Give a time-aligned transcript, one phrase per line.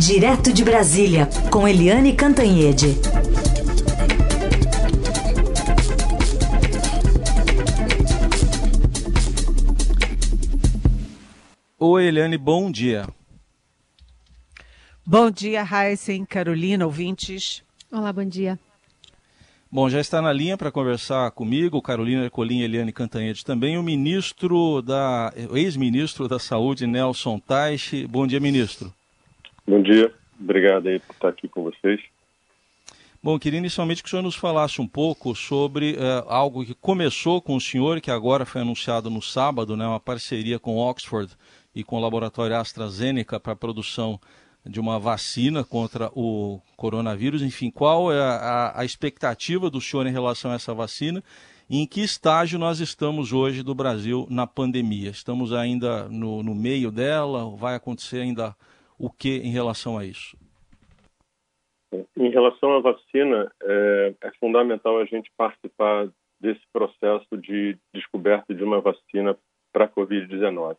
[0.00, 2.86] Direto de Brasília, com Eliane Cantanhede.
[11.78, 13.06] Oi, Eliane, bom dia.
[15.04, 17.62] Bom dia, Heisen, Carolina, ouvintes.
[17.92, 18.58] Olá, bom dia.
[19.70, 23.82] Bom, já está na linha para conversar comigo, Carolina Ercolim e Eliane Cantanhede também, o
[23.82, 28.06] ministro da, ex-ministro da Saúde, Nelson Taixe.
[28.06, 28.90] Bom dia, ministro.
[29.70, 32.00] Bom dia, obrigado aí por estar aqui com vocês.
[33.22, 37.40] Bom, queria inicialmente que o senhor nos falasse um pouco sobre uh, algo que começou
[37.40, 41.32] com o senhor, que agora foi anunciado no sábado, né, uma parceria com Oxford
[41.72, 44.18] e com o laboratório AstraZeneca para a produção
[44.66, 47.40] de uma vacina contra o coronavírus.
[47.40, 51.22] Enfim, qual é a, a, expectativa do senhor em relação a essa vacina?
[51.70, 55.10] Em que estágio nós estamos hoje do Brasil na pandemia?
[55.10, 57.48] Estamos ainda no, no meio dela?
[57.56, 58.56] Vai acontecer ainda
[59.00, 60.36] o que em relação a isso?
[62.16, 68.62] Em relação à vacina, é, é fundamental a gente participar desse processo de descoberta de
[68.62, 69.36] uma vacina
[69.72, 70.76] para a Covid-19.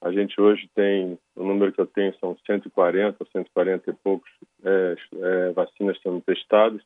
[0.00, 4.30] A gente hoje tem, o número que eu tenho são 140, 140 e poucos
[4.64, 6.80] é, é, vacinas sendo testadas.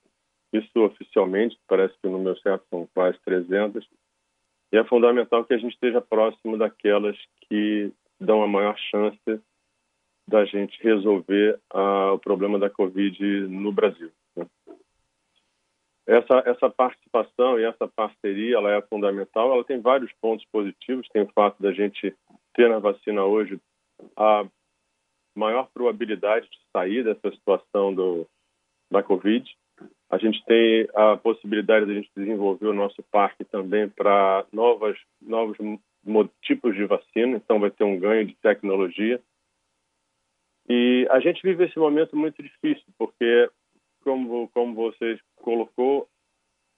[0.50, 3.86] Isso oficialmente, parece que o número certo são quase 300.
[4.72, 9.42] E é fundamental que a gente esteja próximo daquelas que dão a maior chance
[10.32, 14.10] da gente resolver o problema da Covid no Brasil.
[14.34, 14.46] Né?
[16.06, 19.52] Essa, essa participação e essa parceria ela é fundamental.
[19.52, 21.06] Ela tem vários pontos positivos.
[21.12, 22.14] Tem o fato da gente
[22.54, 23.60] ter na vacina hoje
[24.16, 24.46] a
[25.36, 28.26] maior probabilidade de sair dessa situação do,
[28.90, 29.44] da Covid.
[30.10, 34.98] A gente tem a possibilidade de a gente desenvolver o nosso parque também para novos
[36.40, 37.36] tipos de vacina.
[37.36, 39.20] Então vai ter um ganho de tecnologia.
[40.74, 43.50] E a gente vive esse momento muito difícil porque
[44.02, 46.08] como, como você colocou,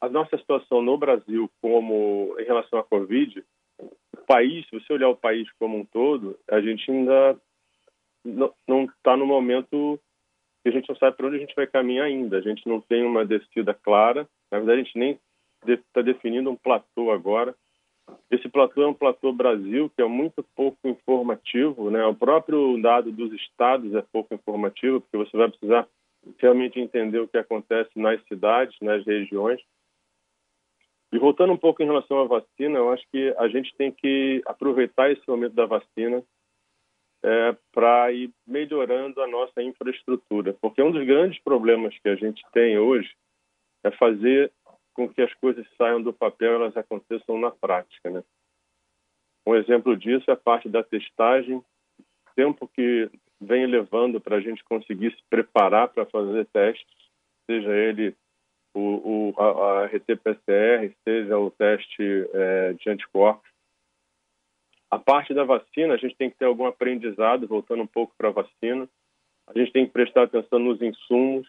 [0.00, 3.44] a nossa situação no Brasil, como em relação à Covid,
[3.78, 7.40] o país, se você olhar o país como um todo, a gente ainda
[8.66, 10.00] não está no momento
[10.64, 12.38] que a gente não sabe para onde a gente vai caminhar ainda.
[12.38, 14.28] A gente não tem uma descida clara.
[14.50, 15.20] Na verdade, a gente nem
[15.68, 17.54] está definindo um platô agora.
[18.30, 22.04] Esse platô é um platô Brasil que é muito pouco informativo, né?
[22.04, 25.88] O próprio dado dos estados é pouco informativo, porque você vai precisar
[26.38, 29.60] realmente entender o que acontece nas cidades, nas regiões.
[31.12, 34.42] E voltando um pouco em relação à vacina, eu acho que a gente tem que
[34.46, 36.22] aproveitar esse momento da vacina
[37.22, 42.42] é, para ir melhorando a nossa infraestrutura, porque um dos grandes problemas que a gente
[42.52, 43.10] tem hoje
[43.84, 44.52] é fazer
[44.94, 48.22] com que as coisas saiam do papel elas aconteçam na prática, né?
[49.46, 51.62] Um exemplo disso é a parte da testagem,
[52.34, 53.10] tempo que
[53.40, 56.86] vem levando para a gente conseguir se preparar para fazer testes,
[57.48, 58.16] seja ele
[58.74, 63.48] o, o, a, a RT-PCR, seja o teste é, de anticorpos.
[64.90, 68.28] A parte da vacina, a gente tem que ter algum aprendizado, voltando um pouco para
[68.28, 68.88] a vacina.
[69.46, 71.46] A gente tem que prestar atenção nos insumos,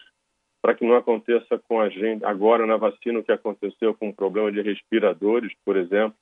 [0.66, 4.12] para que não aconteça com a gente, agora na vacina, o que aconteceu com o
[4.12, 6.18] problema de respiradores, por exemplo.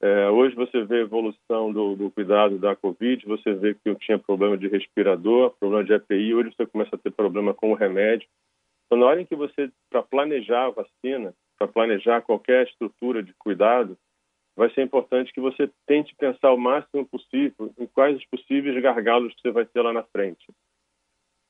[0.00, 3.96] É, hoje você vê a evolução do, do, cuidado da Covid, você vê que eu
[3.96, 7.74] tinha problema de respirador, problema de EPI, hoje você começa a ter problema com o
[7.74, 8.28] remédio.
[8.86, 13.34] Então, na hora em que você, para planejar a vacina, para planejar qualquer estrutura de
[13.34, 13.98] cuidado,
[14.56, 19.34] vai ser importante que você tente pensar o máximo possível em quais os possíveis gargalos
[19.34, 20.46] que você vai ter lá na frente.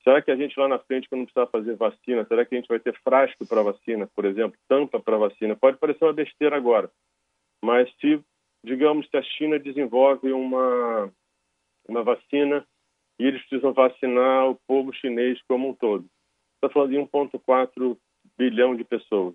[0.06, 2.68] Será que a gente lá na frente, quando precisar fazer vacina, será que a gente
[2.68, 5.56] vai ter frasco para vacina, por exemplo, tampa para vacina?
[5.56, 6.88] Pode parecer uma besteira agora,
[7.60, 8.22] mas se
[8.64, 11.12] digamos que a China desenvolve uma,
[11.88, 12.64] uma vacina
[13.18, 16.06] e eles precisam vacinar o povo chinês como um todo.
[16.54, 17.98] Está falando de 1,4
[18.38, 19.34] bilhão de pessoas.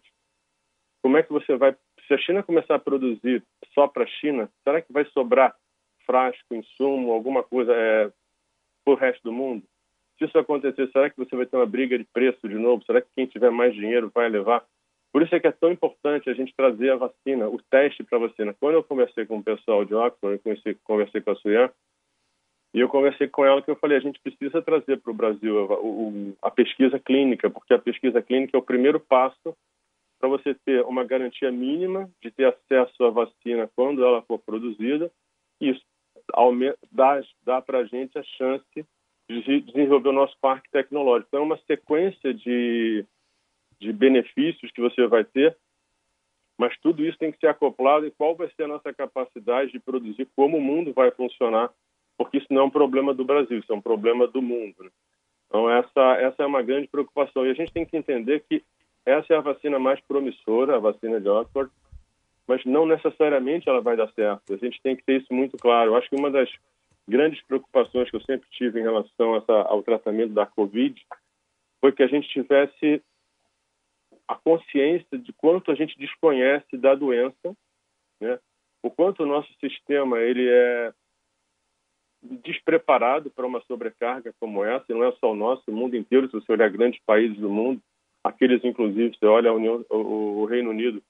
[1.04, 1.76] Como é que você vai.
[2.08, 3.44] Se a China começar a produzir
[3.74, 5.54] só para a China, será que vai sobrar
[6.06, 8.12] frasco, insumo, alguma coisa é,
[8.86, 9.66] para o resto do mundo?
[10.22, 12.86] Se isso acontecer, será que você vai ter uma briga de preço de novo?
[12.86, 14.64] Será que quem tiver mais dinheiro vai levar?
[15.12, 18.20] Por isso é que é tão importante a gente trazer a vacina, o teste para
[18.20, 18.56] a vacina.
[18.60, 21.72] Quando eu conversei com o pessoal de Oxford, eu conversei, conversei com a Suyan,
[22.72, 25.58] e eu conversei com ela que eu falei, a gente precisa trazer para o Brasil
[26.40, 29.58] a, a, pesquisa clínica, porque a pesquisa clínica é o primeiro passo
[30.20, 35.12] para você ter uma garantia mínima de ter acesso à vacina quando ela for produzida.
[35.60, 35.82] Isso
[36.92, 38.86] dá, dá para a gente a chance
[39.62, 41.28] desenvolver o nosso parque tecnológico.
[41.30, 43.06] Então, é uma sequência de
[43.82, 45.58] de benefícios que você vai ter,
[46.56, 49.80] mas tudo isso tem que ser acoplado e qual vai ser a nossa capacidade de
[49.80, 51.72] produzir, como o mundo vai funcionar,
[52.16, 54.76] porque isso não é um problema do Brasil, isso é um problema do mundo.
[54.84, 54.90] Né?
[55.48, 57.46] Então, essa, essa é uma grande preocupação.
[57.46, 58.64] E a gente tem que entender que
[59.04, 61.72] essa é a vacina mais promissora, a vacina de Oxford,
[62.48, 64.54] mas não necessariamente ela vai dar certo.
[64.54, 65.92] A gente tem que ter isso muito claro.
[65.92, 66.50] Eu acho que uma das
[67.08, 71.02] grandes preocupações que eu sempre tive em relação essa, ao tratamento da Covid
[71.80, 73.04] foi que a gente tivesse
[74.28, 77.56] a consciência de quanto a gente desconhece da doença,
[78.22, 78.40] né?
[78.84, 80.94] o quanto o nosso sistema ele é
[82.24, 86.28] despreparado para uma sobrecarga como essa, e não é só o nosso, o mundo inteiro,
[86.28, 87.82] se você olhar grandes países do mundo,
[88.24, 91.04] aqueles inclusive, você olha União, o Reino Unido,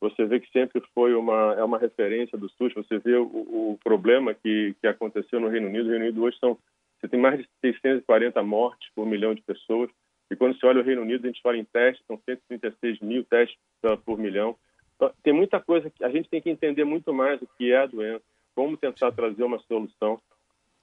[0.00, 2.72] você vê que sempre foi uma é uma referência do SUS.
[2.74, 5.84] Você vê o, o problema que, que aconteceu no Reino Unido.
[5.84, 6.56] No Reino Unido hoje são
[7.00, 9.88] você tem mais de 640 mortes por milhão de pessoas.
[10.30, 13.24] E quando você olha o Reino Unido, a gente fala em testes, são 136 mil
[13.24, 13.56] testes
[14.04, 14.56] por milhão.
[14.96, 17.78] Então, tem muita coisa que a gente tem que entender muito mais o que é
[17.78, 18.24] a doença,
[18.54, 20.20] como tentar trazer uma solução.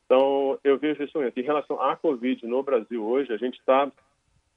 [0.06, 1.33] Então, eu vejo isso mesmo.
[1.35, 3.91] Em relação à Covid no Brasil hoje, a gente está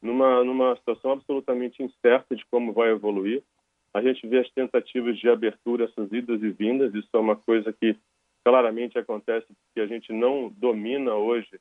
[0.00, 3.42] numa, numa situação absolutamente incerta de como vai evoluir.
[3.98, 7.72] A gente vê as tentativas de abertura, essas idas e vindas, isso é uma coisa
[7.72, 7.96] que
[8.44, 11.60] claramente acontece porque a gente não domina hoje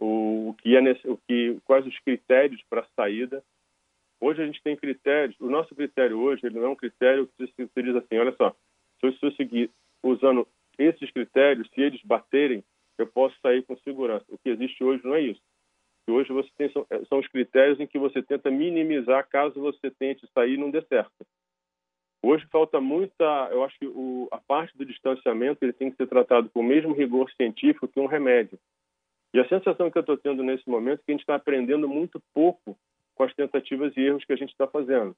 [0.00, 3.40] o, que é nesse, o que quais os critérios para saída.
[4.20, 5.38] Hoje a gente tem critérios.
[5.40, 8.50] O nosso critério hoje ele não é um critério que se diz assim, olha só,
[8.98, 9.70] se eu, se eu seguir
[10.02, 10.46] usando
[10.76, 12.64] esses critérios, se eles baterem,
[12.98, 14.26] eu posso sair com segurança.
[14.28, 15.40] O que existe hoje não é isso.
[16.08, 19.88] E hoje você tem são, são os critérios em que você tenta minimizar caso você
[19.88, 21.12] tente sair e não dê certo.
[22.28, 26.08] Hoje falta muita, eu acho que o, a parte do distanciamento ele tem que ser
[26.08, 28.58] tratado com o mesmo rigor científico que um remédio.
[29.32, 31.88] E a sensação que eu estou tendo nesse momento é que a gente está aprendendo
[31.88, 32.76] muito pouco
[33.14, 35.14] com as tentativas e erros que a gente está fazendo.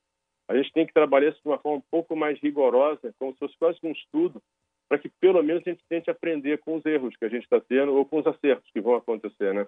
[0.49, 3.39] A gente tem que trabalhar isso de uma forma um pouco mais rigorosa, como se
[3.39, 4.43] fosse quase um estudo,
[4.87, 7.59] para que pelo menos a gente tente aprender com os erros que a gente está
[7.59, 9.67] tendo ou com os acertos que vão acontecer, né?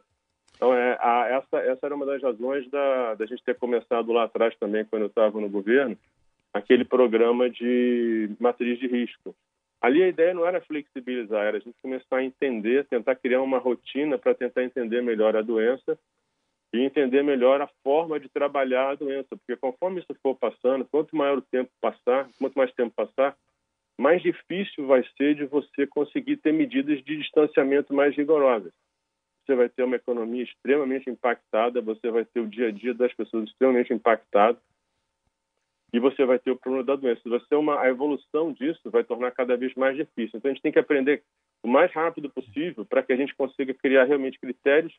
[0.57, 4.25] Então, é, a, essa, essa era uma das razões da, da gente ter começado lá
[4.25, 5.97] atrás também, quando eu estava no governo,
[6.53, 9.35] aquele programa de matriz de risco.
[9.81, 13.59] Ali a ideia não era flexibilizar, era a gente começar a entender, tentar criar uma
[13.59, 15.99] rotina para tentar entender melhor a doença
[16.73, 21.17] e entender melhor a forma de trabalhar a doença, porque conforme isso for passando, quanto
[21.17, 23.37] maior o tempo passar, quanto mais tempo passar,
[23.99, 28.73] mais difícil vai ser de você conseguir ter medidas de distanciamento mais rigorosas.
[29.45, 33.13] Você vai ter uma economia extremamente impactada, você vai ter o dia a dia das
[33.15, 34.59] pessoas extremamente impactado,
[35.93, 37.21] e você vai ter o problema da doença.
[37.27, 40.39] Vai ser uma, a evolução disso vai tornar cada vez mais difícil.
[40.39, 41.23] Então a gente tem que aprender
[41.63, 44.95] o mais rápido possível para que a gente consiga criar realmente critérios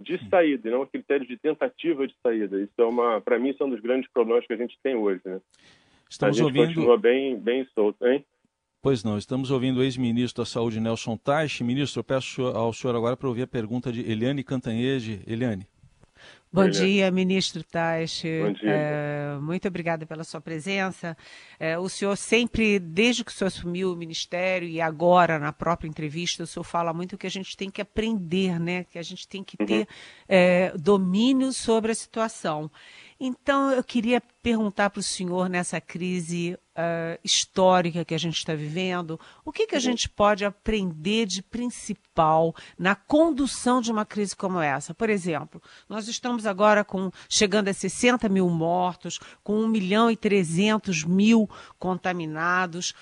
[0.00, 2.60] de saída, e não critérios de tentativa de saída.
[2.60, 5.20] Isso é uma, para mim, são um dos grandes problemas que a gente tem hoje,
[5.24, 5.40] né?
[6.10, 6.74] Estamos a gente ouvindo...
[6.74, 8.24] continua bem, bem solto, hein?
[8.82, 11.62] Pois não, estamos ouvindo o ex-ministro da Saúde, Nelson Teich.
[11.62, 15.22] Ministro, eu peço ao senhor agora para ouvir a pergunta de Eliane Cantanhede.
[15.24, 15.68] Eliane.
[16.52, 18.24] Bom dia, ministro Taish.
[18.24, 19.38] Bom dia.
[19.40, 21.16] Muito obrigada pela sua presença.
[21.58, 25.88] É, o senhor sempre, desde que o senhor assumiu o ministério e agora na própria
[25.88, 28.84] entrevista, o senhor fala muito que a gente tem que aprender, né?
[28.84, 29.88] Que a gente tem que ter
[30.28, 30.78] uhum.
[30.78, 32.70] domínio sobre a situação.
[33.24, 38.52] Então, eu queria perguntar para o senhor, nessa crise uh, histórica que a gente está
[38.52, 44.34] vivendo, o que, que a gente pode aprender de principal na condução de uma crise
[44.34, 44.92] como essa?
[44.92, 50.16] Por exemplo, nós estamos agora com chegando a 60 mil mortos, com 1 milhão e
[50.16, 52.92] 300 mil contaminados.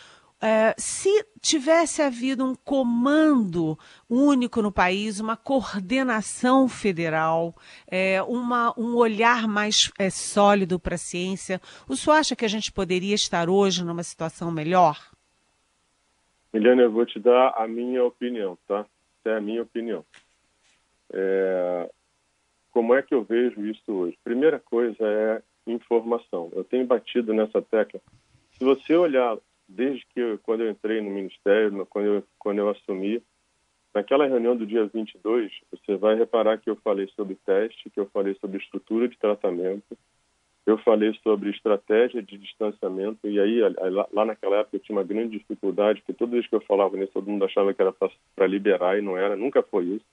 [0.42, 1.10] Uh, se
[1.42, 3.78] tivesse havido um comando
[4.08, 7.54] único no país, uma coordenação federal,
[7.86, 12.48] é, uma, um olhar mais é, sólido para a ciência, o senhor acha que a
[12.48, 14.98] gente poderia estar hoje numa situação melhor?
[16.54, 18.86] Miliana, eu vou te dar a minha opinião, tá?
[19.26, 20.04] É a minha opinião.
[21.12, 21.90] É...
[22.70, 24.16] Como é que eu vejo isso hoje?
[24.24, 26.50] Primeira coisa é informação.
[26.54, 28.00] Eu tenho batido nessa tecla.
[28.52, 29.36] Se você olhar
[29.70, 33.22] desde que eu, quando eu entrei no ministério, quando eu, quando eu assumi,
[33.94, 38.06] naquela reunião do dia 22, você vai reparar que eu falei sobre teste, que eu
[38.06, 39.96] falei sobre estrutura de tratamento,
[40.66, 43.60] eu falei sobre estratégia de distanciamento, e aí,
[44.12, 47.12] lá naquela época, eu tinha uma grande dificuldade, porque toda vez que eu falava nisso,
[47.12, 50.04] todo mundo achava que era para liberar, e não era, nunca foi isso.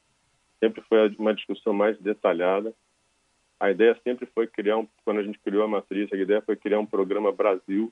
[0.59, 2.73] Sempre foi uma discussão mais detalhada.
[3.59, 6.55] A ideia sempre foi criar, um, quando a gente criou a matriz, a ideia foi
[6.55, 7.91] criar um programa Brasil,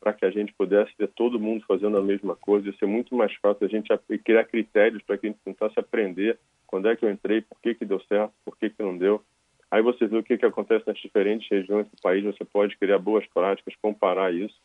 [0.00, 2.66] para que a gente pudesse ter todo mundo fazendo a mesma coisa.
[2.68, 3.88] Ia ser muito mais fácil a gente
[4.24, 7.74] criar critérios para que a gente tentasse aprender quando é que eu entrei, por que,
[7.74, 9.22] que deu certo, por que, que não deu.
[9.70, 12.98] Aí você vê o que, que acontece nas diferentes regiões do país, você pode criar
[12.98, 14.60] boas práticas, comparar isso.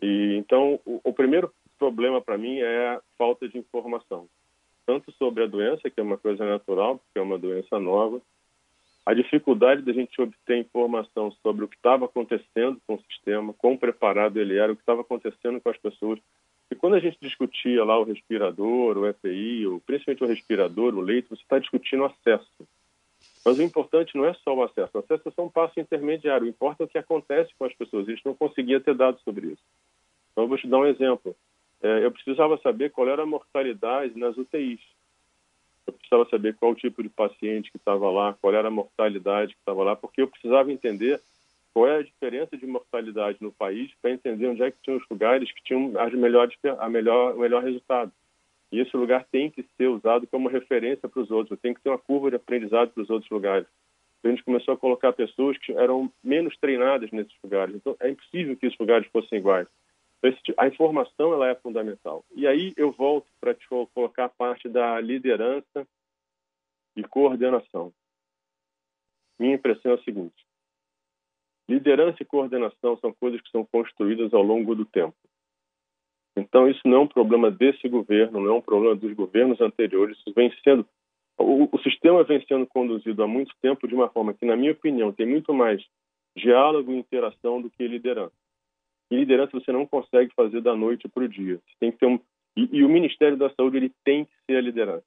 [0.00, 4.28] E Então, o, o primeiro problema para mim é a falta de informação.
[4.86, 8.20] tanto sobre a doença, que é uma coisa natural, porque é uma doença nova,
[9.04, 13.76] a dificuldade da gente obter informação sobre o que estava acontecendo com o sistema, quão
[13.76, 16.20] preparado ele era, o que estava acontecendo com as pessoas.
[16.70, 21.00] E quando a gente discutia lá o respirador, o EPI, ou principalmente o respirador, o
[21.00, 22.68] leito, você está discutindo acesso.
[23.44, 24.90] Mas o importante não é só o acesso.
[24.94, 26.46] O acesso é só um passo intermediário.
[26.46, 28.06] O importante é o que acontece com as pessoas.
[28.06, 29.62] A gente não conseguia ter dados sobre isso.
[30.30, 31.34] Então, eu vou te dar um exemplo.
[31.82, 34.80] É, eu precisava saber qual era a mortalidade nas UTIs.
[35.90, 39.58] Eu precisava saber qual tipo de paciente que estava lá, qual era a mortalidade que
[39.58, 41.20] estava lá, porque eu precisava entender
[41.74, 45.04] qual é a diferença de mortalidade no país para entender onde é que tinham os
[45.10, 48.12] lugares que tinham as melhores, a melhor, o melhor resultado.
[48.72, 51.88] E esse lugar tem que ser usado como referência para os outros, tem que ter
[51.90, 53.66] uma curva de aprendizado para os outros lugares.
[54.22, 57.74] A gente começou a colocar pessoas que eram menos treinadas nesses lugares.
[57.74, 59.66] Então, é impossível que esses lugares fossem iguais.
[60.22, 62.24] Então, a informação ela é fundamental.
[62.34, 65.86] E aí eu volto para te colocar a parte da liderança
[66.94, 67.92] e coordenação.
[69.38, 70.46] Minha impressão é a seguinte:
[71.68, 75.16] liderança e coordenação são coisas que são construídas ao longo do tempo.
[76.36, 80.18] Então, isso não é um problema desse governo, não é um problema dos governos anteriores.
[80.18, 80.86] Isso vem sendo.
[81.38, 84.72] O, o sistema vem sendo conduzido há muito tempo de uma forma que, na minha
[84.72, 85.82] opinião, tem muito mais
[86.36, 88.39] diálogo e interação do que liderança.
[89.10, 91.56] E liderança você não consegue fazer da noite para o dia.
[91.56, 92.18] Você tem que ter um,
[92.56, 95.04] e, e, o Ministério da Saúde ele tem que ser a liderança.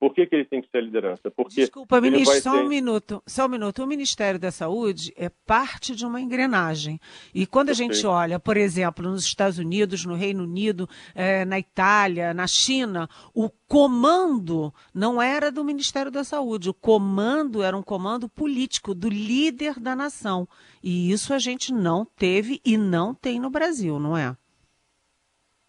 [0.00, 1.30] Por que, que ele tem que ser a liderança?
[1.30, 2.64] Porque Desculpa, ministro, só ter...
[2.64, 3.22] um minuto.
[3.26, 3.82] Só um minuto.
[3.82, 6.98] O Ministério da Saúde é parte de uma engrenagem.
[7.34, 11.58] E quando a gente olha, por exemplo, nos Estados Unidos, no Reino Unido, é, na
[11.58, 16.70] Itália, na China, o comando não era do Ministério da Saúde.
[16.70, 20.48] O comando era um comando político, do líder da nação.
[20.82, 24.34] E isso a gente não teve e não tem no Brasil, não é?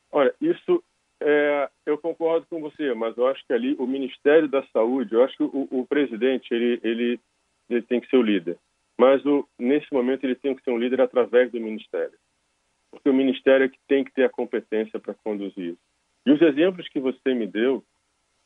[0.10, 0.82] Olha, isso
[1.22, 5.24] é, eu concordo com você, mas eu acho que ali o Ministério da Saúde, eu
[5.24, 7.20] acho que o, o presidente ele, ele,
[7.70, 8.58] ele, tem que ser o líder,
[8.98, 12.18] mas o, nesse momento ele tem que ser um líder através do Ministério,
[12.90, 15.78] porque o Ministério é que tem que ter a competência para conduzir.
[16.26, 17.84] E os exemplos que você me deu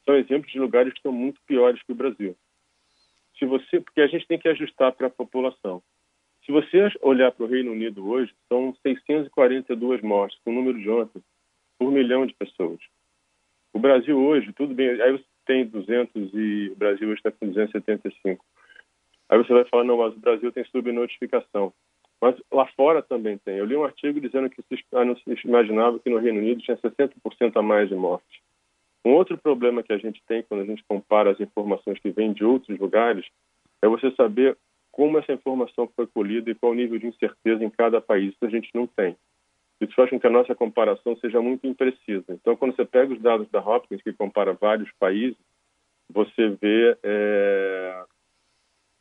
[0.03, 2.35] são exemplos de lugares que são muito piores que o Brasil.
[3.39, 5.81] Se você, porque a gente tem que ajustar para a população.
[6.45, 11.21] Se você olhar para o Reino Unido hoje, são 642 mortes, o número de ontem
[11.77, 12.79] por milhão de pessoas.
[13.73, 17.47] O Brasil hoje, tudo bem, aí você tem 200 e o Brasil hoje está com
[17.47, 18.43] 275.
[19.29, 21.73] Aí você vai falar, não, mas o Brasil tem subnotificação.
[22.21, 23.57] Mas lá fora também tem.
[23.57, 27.11] Eu li um artigo dizendo que se imaginava que no Reino Unido tinha 60%
[27.55, 28.39] a mais de mortes.
[29.03, 32.33] Um outro problema que a gente tem quando a gente compara as informações que vêm
[32.33, 33.25] de outros lugares
[33.81, 34.57] é você saber
[34.91, 38.33] como essa informação foi colhida e qual o nível de incerteza em cada país.
[38.33, 39.15] Isso a gente não tem.
[39.81, 42.25] Isso faz com que a nossa comparação seja muito imprecisa.
[42.29, 45.37] Então, quando você pega os dados da Hopkins, que compara vários países,
[46.09, 48.03] você vê é,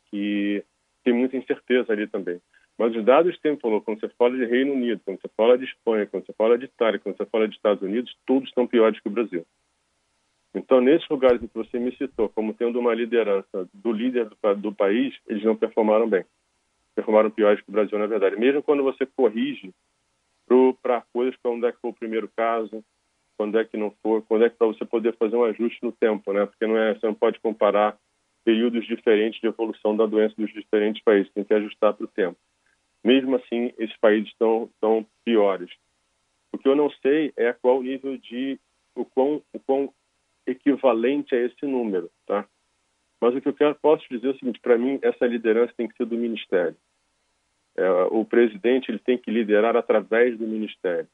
[0.09, 0.63] que
[1.03, 2.41] tem muita incerteza ali também.
[2.77, 5.63] Mas os dados têm falou, quando você fala de Reino Unido, quando você fala de
[5.63, 8.99] Espanha, quando você fala de Itália, quando você fala de Estados Unidos, todos estão piores
[8.99, 9.45] que o Brasil.
[10.53, 14.73] Então, nesses lugares que você me citou, como tendo uma liderança do líder do, do
[14.73, 16.25] país, eles não performaram bem.
[16.95, 18.37] Performaram piores que o Brasil, na verdade.
[18.37, 19.73] Mesmo quando você corrige
[20.81, 22.83] para coisas quando é que foi o primeiro caso,
[23.37, 25.91] quando é que não for, quando é que para você poder fazer um ajuste no
[25.91, 26.45] tempo, né?
[26.45, 27.97] Porque não é, você não pode comparar
[28.43, 32.37] períodos diferentes de evolução da doença dos diferentes países, tem que ajustar para o tempo.
[33.03, 35.69] Mesmo assim, esses países estão, estão piores.
[36.53, 38.59] O que eu não sei é qual o nível de
[38.95, 39.93] o quão, o quão
[40.47, 42.47] equivalente a esse número, tá?
[43.19, 45.87] Mas o que eu quero, posso dizer é o seguinte: para mim, essa liderança tem
[45.87, 46.77] que ser do Ministério.
[47.77, 51.07] É, o presidente ele tem que liderar através do ministério.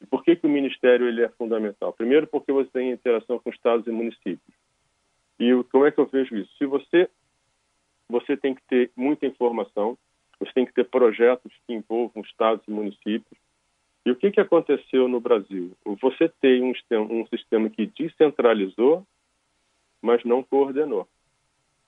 [0.00, 1.92] E por que, que o ministério ele é fundamental?
[1.92, 4.56] Primeiro, porque você tem interação com estados e municípios.
[5.40, 6.50] E como é que eu vejo isso?
[6.56, 7.08] Se você
[8.08, 9.98] você tem que ter muita informação,
[10.40, 13.38] você tem que ter projetos que envolvam estados e municípios.
[14.06, 15.76] E o que, que aconteceu no Brasil?
[16.00, 16.72] Você tem um
[17.10, 19.06] um sistema que descentralizou,
[20.00, 21.06] mas não coordenou.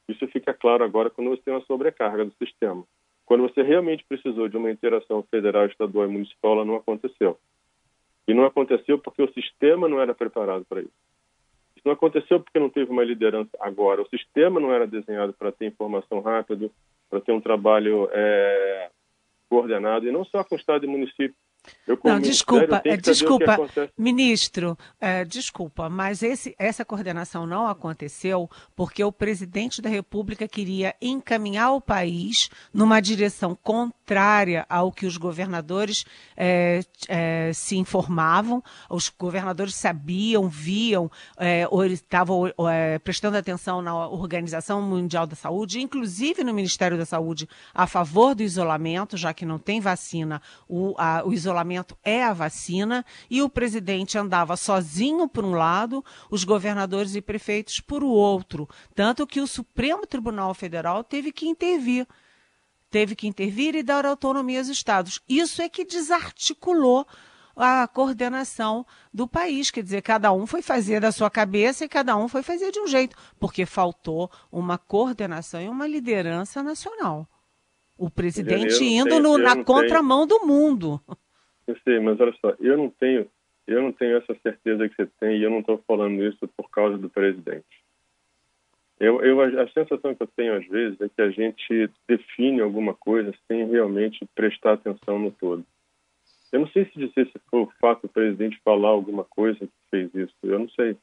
[0.09, 2.85] Isso fica claro agora quando você tem uma sobrecarga do sistema.
[3.31, 7.39] Quando você realmente precisou de uma interação federal, estadual e municipal, ela não aconteceu.
[8.27, 10.91] E não aconteceu porque o sistema não era preparado para isso.
[11.77, 14.03] Isso não aconteceu porque não teve uma liderança agora.
[14.03, 16.69] O sistema não era desenhado para ter informação rápida,
[17.09, 18.91] para ter um trabalho é,
[19.49, 21.37] coordenado, e não só com o Estado e município.
[22.05, 23.57] Não, desculpa, desculpa,
[23.99, 30.95] ministro, é, desculpa, mas esse, essa coordenação não aconteceu porque o presidente da República queria
[31.01, 36.05] encaminhar o país numa direção contrária ao que os governadores
[36.37, 41.11] é, é, se informavam, os governadores sabiam, viam,
[41.91, 42.53] estavam
[43.03, 48.43] prestando atenção na Organização Mundial da Saúde, inclusive no Ministério da Saúde, a favor do
[48.43, 53.43] isolamento, já que não tem vacina, o, a, o isolamento momento é a vacina e
[53.43, 59.41] o presidente andava sozinho por um lado, os governadores e prefeitos por outro, tanto que
[59.41, 62.07] o Supremo Tribunal Federal teve que intervir.
[62.91, 65.21] Teve que intervir e dar autonomia aos estados.
[65.29, 67.07] Isso é que desarticulou
[67.57, 69.71] a coordenação do país.
[69.71, 72.81] Quer dizer, cada um foi fazer da sua cabeça e cada um foi fazer de
[72.81, 77.29] um jeito, porque faltou uma coordenação e uma liderança nacional.
[77.97, 81.01] O presidente indo no, na contramão do mundo.
[81.71, 83.31] Eu sei, mas olha só, eu não tenho,
[83.65, 86.69] eu não tenho essa certeza que você tem e eu não estou falando isso por
[86.69, 87.65] causa do presidente.
[88.99, 92.93] Eu, eu, a sensação que eu tenho às vezes é que a gente define alguma
[92.93, 95.65] coisa sem realmente prestar atenção no todo.
[96.53, 99.73] Eu não sei se dizer se foi o fato do presidente falar alguma coisa que
[99.91, 100.97] fez isso, eu não sei.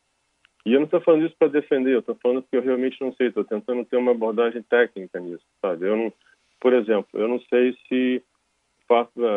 [0.65, 3.13] E eu não estou falando isso para defender, eu estou falando porque eu realmente não
[3.13, 5.87] sei, estou tentando ter uma abordagem técnica nisso, sabe?
[5.87, 6.13] Eu não,
[6.59, 8.21] por exemplo, eu não sei se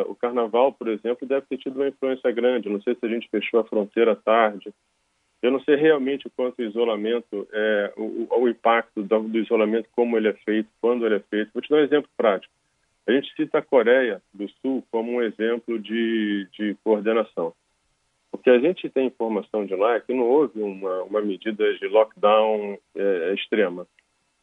[0.06, 2.68] o carnaval, por exemplo, deve ter tido uma influência grande.
[2.68, 4.72] Não sei se a gente fechou a fronteira tarde.
[5.42, 10.16] Eu não sei realmente quanto o isolamento, é, o, o impacto do, do, isolamento, como
[10.16, 11.50] ele é feito, quando ele é feito.
[11.52, 12.52] Vou te dar um exemplo prático.
[13.06, 17.54] A gente cita a Coreia do Sul como um exemplo de, de coordenação.
[18.30, 21.72] O que a gente tem informação de lá é que não houve uma, uma medida
[21.74, 23.86] de lockdown é, extrema.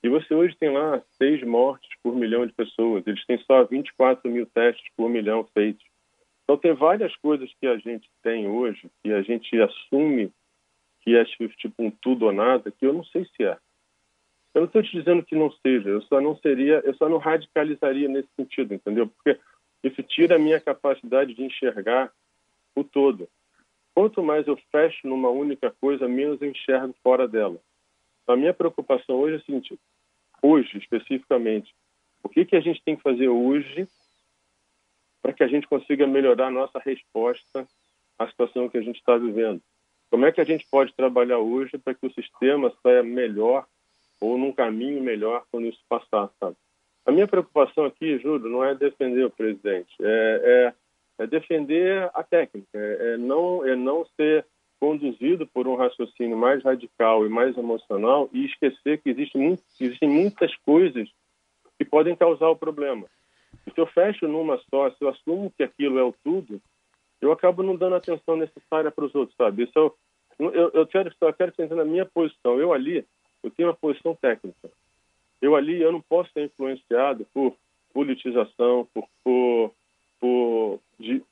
[0.04, 3.06] E você hoje tem lá seis mortes por milhão de pessoas.
[3.06, 5.86] Eles têm só 24 mil testes por milhão feitos.
[6.44, 10.32] Então, tem várias coisas que a gente tem hoje, que a gente assume
[11.02, 13.58] que é tipo um tudo ou nada, que eu não sei se é.
[14.54, 17.18] Eu não estou te dizendo que não seja, eu só não seria, eu só não
[17.18, 19.08] radicalizaria nesse sentido, entendeu?
[19.08, 19.40] Porque
[19.84, 22.12] isso tira a minha capacidade de enxergar
[22.76, 23.30] o todo.
[23.94, 27.60] Quanto mais eu fecho numa única coisa, menos eu enxergo fora dela.
[28.28, 29.80] A minha preocupação hoje é a seguinte:
[30.42, 31.74] hoje, especificamente,
[32.24, 33.88] o que, que a gente tem que fazer hoje
[35.22, 37.68] para que a gente consiga melhorar a nossa resposta
[38.20, 39.62] à situação que a gente está vivendo?
[40.10, 43.66] Como é que a gente pode trabalhar hoje para que o sistema saia melhor
[44.20, 46.56] ou num caminho melhor quando isso passar, sabe?
[47.06, 50.74] A minha preocupação aqui, Júlio, não é defender o presidente, é,
[51.20, 54.46] é, é defender a técnica, é, é, não, é não ser
[54.80, 60.10] conduzido por um raciocínio mais radical e mais emocional e esquecer que existe muito, existem
[60.10, 61.10] muitas coisas
[61.78, 63.06] que podem causar o problema.
[63.66, 66.62] E se eu fecho numa só, se eu assumo que aquilo é o tudo,
[67.22, 69.64] eu acabo não dando atenção necessária para os outros, sabe?
[69.64, 69.96] Isso eu,
[70.40, 72.60] eu, eu quero, eu quero que na minha posição.
[72.60, 73.06] Eu ali,
[73.44, 74.70] eu tenho uma posição técnica.
[75.42, 77.56] Eu ali, eu não posso ser influenciado por
[77.94, 79.74] politização, por, por,
[80.20, 81.24] por de,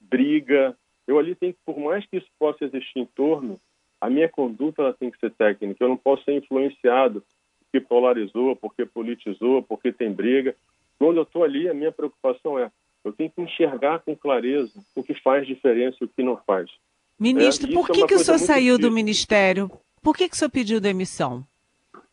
[0.00, 3.58] briga, eu ali tenho que, por mais que isso possa existir em torno,
[4.00, 5.82] a minha conduta ela tem que ser técnica.
[5.82, 7.22] Eu não posso ser influenciado
[7.60, 10.54] porque polarizou, porque politizou, porque tem briga.
[10.98, 12.70] Quando eu estou ali, a minha preocupação é
[13.04, 16.70] eu tenho que enxergar com clareza o que faz diferença e o que não faz.
[17.18, 18.90] Ministro, é, por que, é que o senhor saiu difícil.
[18.90, 19.70] do ministério?
[20.02, 21.44] Por que, que o senhor pediu demissão?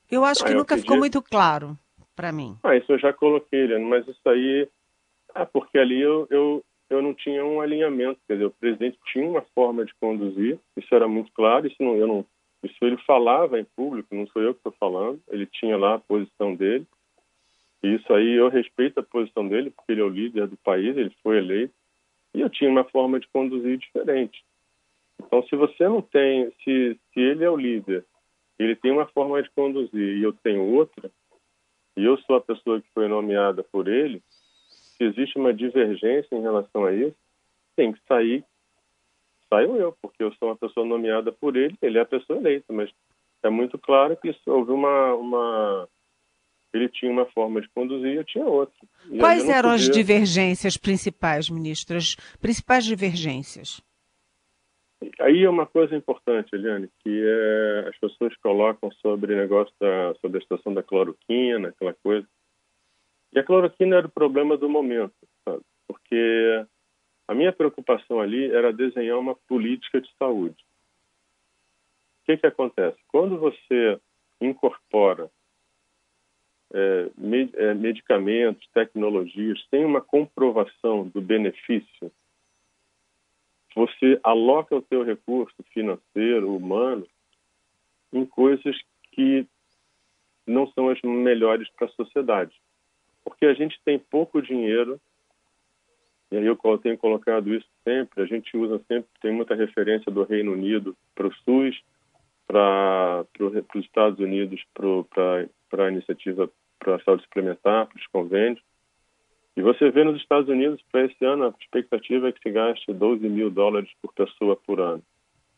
[0.10, 0.82] Eu acho que ah, nunca pedi...
[0.82, 1.78] ficou muito claro
[2.16, 2.58] para mim.
[2.62, 4.68] Ah, isso eu já coloquei, mas isso aí
[5.34, 9.26] é porque ali eu, eu, eu não tinha um alinhamento, quer dizer, o presidente tinha
[9.26, 12.26] uma forma de conduzir, isso era muito claro, isso não, eu não,
[12.62, 16.00] isso ele falava em público, não sou eu que estou falando, ele tinha lá a
[16.00, 16.86] posição dele,
[17.82, 20.98] e isso aí eu respeito a posição dele, porque ele é o líder do país,
[20.98, 21.74] ele foi eleito,
[22.34, 24.44] e eu tinha uma forma de conduzir diferente.
[25.18, 28.06] Então, se você não tem, se, se ele é o líder,
[28.60, 31.10] ele tem uma forma de conduzir e eu tenho outra,
[31.96, 34.22] e eu sou a pessoa que foi nomeada por ele,
[35.02, 37.16] se existe uma divergência em relação a isso,
[37.76, 38.46] tem que sair,
[39.50, 42.72] saio eu, porque eu sou uma pessoa nomeada por ele, ele é a pessoa eleita,
[42.72, 42.92] mas
[43.42, 45.90] é muito claro que isso, houve uma, uma
[46.72, 48.76] ele tinha uma forma de conduzir, eu tinha outra.
[49.10, 49.88] E Quais eram podia...
[49.88, 51.98] as divergências principais, ministro?
[51.98, 53.82] As principais divergências?
[55.20, 60.14] Aí é uma coisa importante, Eliane, que é, as pessoas colocam sobre o negócio da,
[60.22, 62.28] sobre a situação da cloroquina, aquela coisa.
[63.34, 65.14] E a cloroquina era o problema do momento,
[65.46, 65.64] sabe?
[65.88, 66.66] porque
[67.28, 70.64] a minha preocupação ali era desenhar uma política de saúde.
[72.22, 72.98] O que, que acontece?
[73.08, 74.00] Quando você
[74.40, 75.30] incorpora
[76.74, 82.12] é, med é, medicamentos, tecnologias, tem uma comprovação do benefício
[83.76, 87.08] você aloca o seu recurso financeiro, humano,
[88.12, 88.78] em coisas
[89.12, 89.46] que
[90.46, 92.54] não são as melhores para a sociedade.
[93.32, 95.00] Porque a gente tem pouco dinheiro,
[96.30, 100.24] e aí eu tenho colocado isso sempre, a gente usa sempre, tem muita referência do
[100.24, 101.82] Reino Unido para o SUS,
[102.46, 108.62] para os Estados Unidos, para a iniciativa para a saúde suplementar, para os convênios.
[109.56, 112.92] E você vê nos Estados Unidos, para esse ano, a expectativa é que se gaste
[112.92, 115.02] 12 mil dólares por pessoa por ano.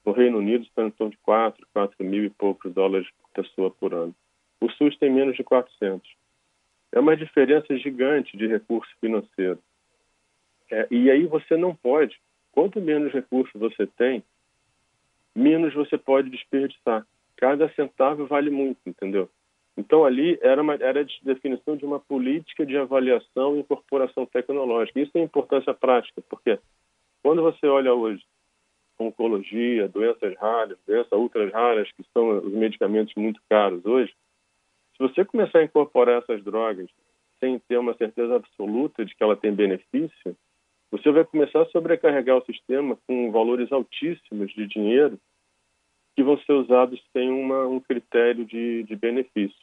[0.06, 3.72] No Reino Unido está em torno de 4, 4 mil e poucos dólares por pessoa
[3.72, 4.14] por ano.
[4.62, 6.23] O SUS tem menos de 400.
[6.94, 9.58] É uma diferença gigante de recurso financeiro.
[10.72, 12.16] É, e aí você não pode,
[12.52, 14.24] quanto menos recursos você tem,
[15.36, 17.06] menos você pode desperdiçar.
[17.36, 19.28] Cada centavo vale muito, entendeu?
[19.76, 25.00] Então, ali era, uma, era a definição de uma política de avaliação e incorporação tecnológica.
[25.00, 26.60] Isso tem importância prática, porque
[27.24, 28.24] quando você olha hoje
[29.00, 34.14] oncologia, doenças raras, doenças ultra raras, que são os medicamentos muito caros hoje,
[34.96, 36.90] se você começar a incorporar essas drogas
[37.40, 40.36] sem ter uma certeza absoluta de que ela tem benefício,
[40.92, 45.20] você vai começar a sobrecarregar o sistema com valores altíssimos de dinheiro
[46.16, 49.58] que vão ser usados sem uma, um critério de, de benefício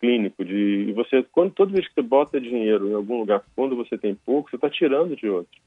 [0.00, 0.44] clínico.
[0.44, 3.96] De, e você, quando toda vez que você bota dinheiro em algum lugar, quando você
[3.96, 5.60] tem pouco, você está tirando de outro.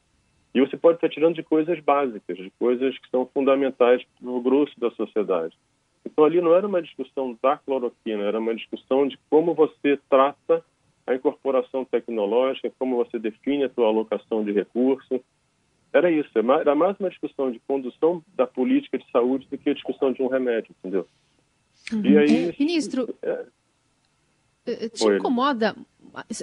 [0.53, 4.41] E você pode estar tirando de coisas básicas, de coisas que são fundamentais para o
[4.41, 5.57] grosso da sociedade.
[6.05, 10.63] Então ali não era uma discussão da cloroquina, era uma discussão de como você trata
[11.05, 15.21] a incorporação tecnológica, como você define a sua alocação de recursos,
[15.93, 19.69] era isso, é era mais uma discussão de condução da política de saúde do que
[19.69, 21.07] a discussão de um remédio, entendeu?
[21.91, 22.05] Uhum.
[22.05, 23.45] E aí, é, Ministro, é...
[24.65, 25.75] Eh, te Oi, incomoda,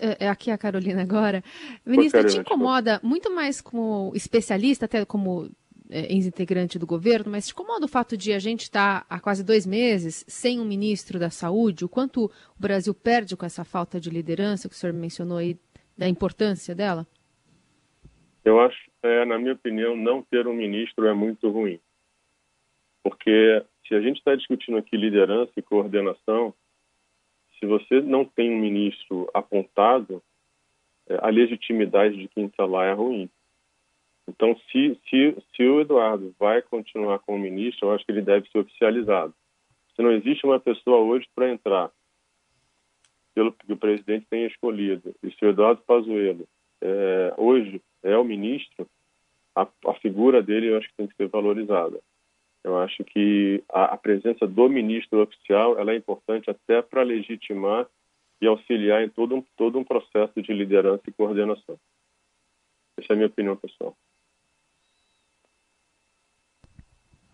[0.00, 1.42] é, é aqui a Carolina agora,
[1.84, 5.48] Ministro, te incomoda muito mais como especialista, até como é,
[5.90, 9.66] ex-integrante do governo, mas te incomoda o fato de a gente estar há quase dois
[9.66, 14.08] meses sem um ministro da saúde, o quanto o Brasil perde com essa falta de
[14.08, 15.56] liderança que o senhor mencionou aí,
[15.96, 17.06] da importância dela?
[18.44, 21.78] Eu acho, é, na minha opinião, não ter um ministro é muito ruim.
[23.02, 26.54] Porque se a gente está discutindo aqui liderança e coordenação,
[27.58, 30.22] se você não tem um ministro apontado,
[31.08, 33.28] é, a legitimidade de quem está lá é ruim.
[34.30, 38.48] Então, se, se, se o Eduardo vai continuar como ministro, eu acho que ele deve
[38.48, 39.34] ser oficializado.
[39.96, 41.90] Se não existe uma pessoa hoje para entrar,
[43.34, 46.46] pelo que o presidente tem escolhido, e se o Eduardo Pazuello
[46.80, 48.86] é, hoje é o ministro,
[49.54, 52.00] a, a, figura dele eu acho que tem que ser valorizada.
[52.62, 57.88] Eu acho que a, a presença do ministro oficial ela é importante até para legitimar
[58.40, 61.76] e auxiliar em todo um, todo um processo de liderança e coordenação.
[62.96, 63.96] Essa é a minha opinião pessoal.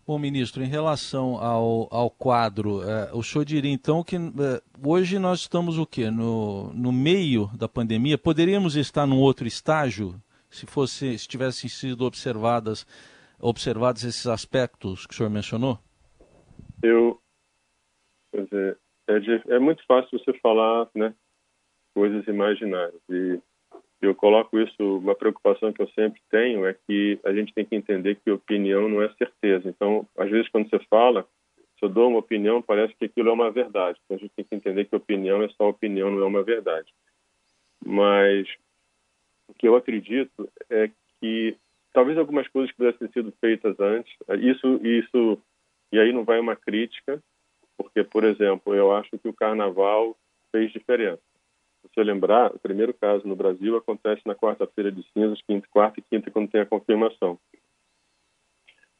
[0.06, 5.18] Bom, ministro, em relação ao, ao quadro, é, o senhor diria então que é, hoje
[5.18, 6.12] nós estamos o quê?
[6.12, 8.16] No, no meio da pandemia?
[8.16, 10.14] Poderíamos estar num outro estágio
[10.48, 12.86] se fosse se tivessem sido observadas
[13.40, 15.76] observados esses aspectos que o senhor mencionou?
[16.80, 17.20] Eu,
[18.30, 21.12] quer dizer, é, é muito fácil você falar, né,
[21.92, 23.40] coisas imaginárias e
[24.00, 27.74] eu coloco isso, uma preocupação que eu sempre tenho é que a gente tem que
[27.74, 29.68] entender que opinião não é certeza.
[29.68, 31.26] Então, às vezes, quando você fala,
[31.78, 33.98] se eu dou uma opinião, parece que aquilo é uma verdade.
[34.04, 36.92] Então, a gente tem que entender que opinião é só opinião, não é uma verdade.
[37.84, 38.46] Mas
[39.48, 41.56] o que eu acredito é que
[41.92, 44.14] talvez algumas coisas pudessem ter sido feitas antes.
[44.40, 45.38] Isso, isso,
[45.90, 47.22] e aí não vai uma crítica,
[47.78, 50.14] porque, por exemplo, eu acho que o carnaval
[50.52, 51.25] fez diferença
[51.94, 56.02] você lembrar, o primeiro caso no Brasil acontece na quarta-feira de cinzas, quinta, quarta e
[56.02, 57.38] quinta, quando tem a confirmação.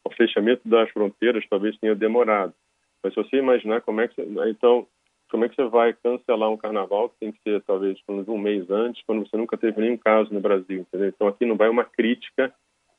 [0.05, 2.55] O fechamento das fronteiras talvez tenha demorado.
[3.03, 4.87] Mas se você imaginar como é que você, então
[5.31, 8.70] como é que você vai cancelar um carnaval que tem que ser talvez um mês
[8.70, 11.09] antes, quando você nunca teve nenhum caso no Brasil, entendeu?
[11.09, 12.55] Então aqui não vai uma crítica,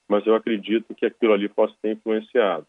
[0.07, 2.67] mas eu acredito que aquilo ali possa ter influenciado.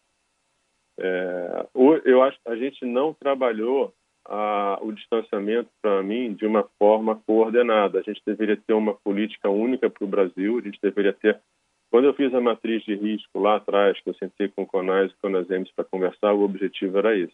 [0.97, 1.65] É,
[2.05, 3.93] eu acho a gente não trabalhou
[4.29, 7.99] a, o distanciamento, para mim, de uma forma coordenada.
[7.99, 11.41] A gente deveria ter uma política única para o Brasil, a gente deveria ter.
[11.89, 15.11] Quando eu fiz a matriz de risco lá atrás, que eu sentei com o Conais
[15.11, 17.33] e com a Emes para conversar, o objetivo era esse.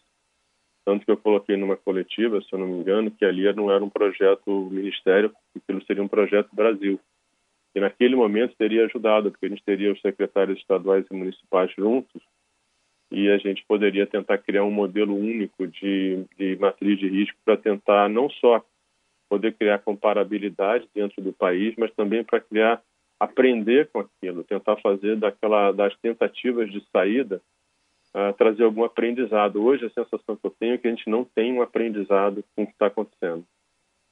[0.86, 3.84] Tanto que eu coloquei numa coletiva, se eu não me engano, que ali não era
[3.84, 6.98] um projeto ministério, aquilo seria um projeto Brasil.
[7.74, 12.22] E naquele momento teria ajudado, porque a gente teria os secretários estaduais e municipais juntos
[13.10, 17.56] e a gente poderia tentar criar um modelo único de, de matriz de risco para
[17.56, 18.64] tentar não só
[19.28, 22.82] poder criar comparabilidade dentro do país, mas também para criar
[23.18, 27.40] aprender com aquilo, tentar fazer daquela das tentativas de saída
[28.14, 29.64] uh, trazer algum aprendizado.
[29.64, 32.62] Hoje a sensação que eu tenho é que a gente não tem um aprendizado com
[32.62, 33.44] o que está acontecendo.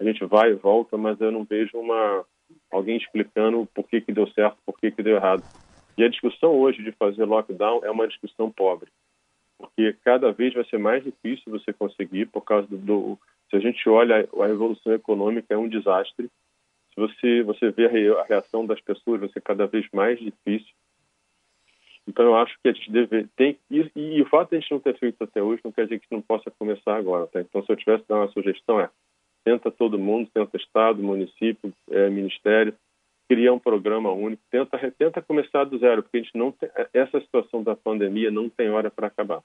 [0.00, 2.24] A gente vai e volta, mas eu não vejo uma
[2.70, 5.42] alguém explicando por que que deu certo, por que que deu errado.
[5.96, 8.90] E a discussão hoje de fazer lockdown é uma discussão pobre,
[9.58, 13.18] porque cada vez vai ser mais difícil você conseguir por causa do, do
[13.50, 16.28] se a gente olha a evolução econômica é um desastre.
[16.92, 20.72] Se você você vê a reação das pessoas vai ser cada vez mais difícil.
[22.06, 24.72] Então eu acho que a gente deve tem e, e, o fato de a gente
[24.72, 27.26] não ter feito até hoje não quer dizer que não possa começar agora.
[27.28, 27.40] Tá?
[27.40, 28.90] Então se eu tivesse dar uma sugestão é
[29.44, 32.74] tenta todo mundo, tenta estado, município, é, ministério,
[33.34, 37.20] cria um programa único, tenta tenta começar do zero, porque a gente não tem, essa
[37.20, 39.42] situação da pandemia não tem hora para acabar.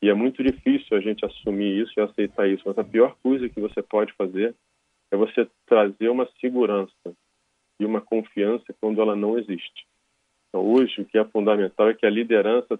[0.00, 2.62] E é muito difícil a gente assumir isso e aceitar isso.
[2.64, 4.54] Mas a pior coisa que você pode fazer
[5.10, 7.12] é você trazer uma segurança
[7.80, 9.84] e uma confiança quando ela não existe.
[10.48, 12.78] Então, hoje, o que é fundamental é que a liderança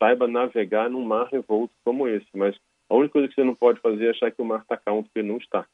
[0.00, 2.26] saiba navegar num mar revolto como esse.
[2.34, 2.56] Mas
[2.90, 5.04] a única coisa que você não pode fazer é achar que o mar está calmo,
[5.04, 5.64] porque não está.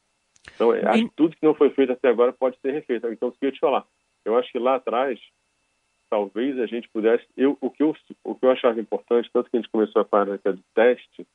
[0.54, 3.06] Então, acho que tudo que não foi feito até agora pode ser refeito.
[3.08, 3.87] Então, eu queria te falar.
[4.24, 5.18] Eu acho que lá atrás,
[6.11, 7.24] talvez a gente pudesse.
[7.37, 10.04] Eu, o, que eu, o que eu achava importante, tanto que a gente começou a
[10.04, 11.26] prática do teste,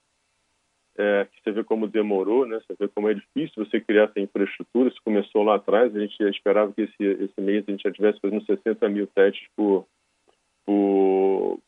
[0.96, 2.60] é, que você vê como demorou, né?
[2.60, 4.90] Você vê como é difícil você criar essa infraestrutura.
[4.90, 8.20] Isso começou lá atrás, a gente esperava que esse, esse mês a gente já tivesse
[8.20, 9.88] fazendo 60 mil testes por,
[10.66, 11.60] por,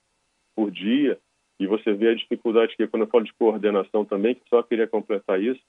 [0.55, 1.19] por dia.
[1.60, 4.88] E você vê a dificuldade que, quando eu falo de coordenação também, que só queria
[4.88, 5.62] completar isso,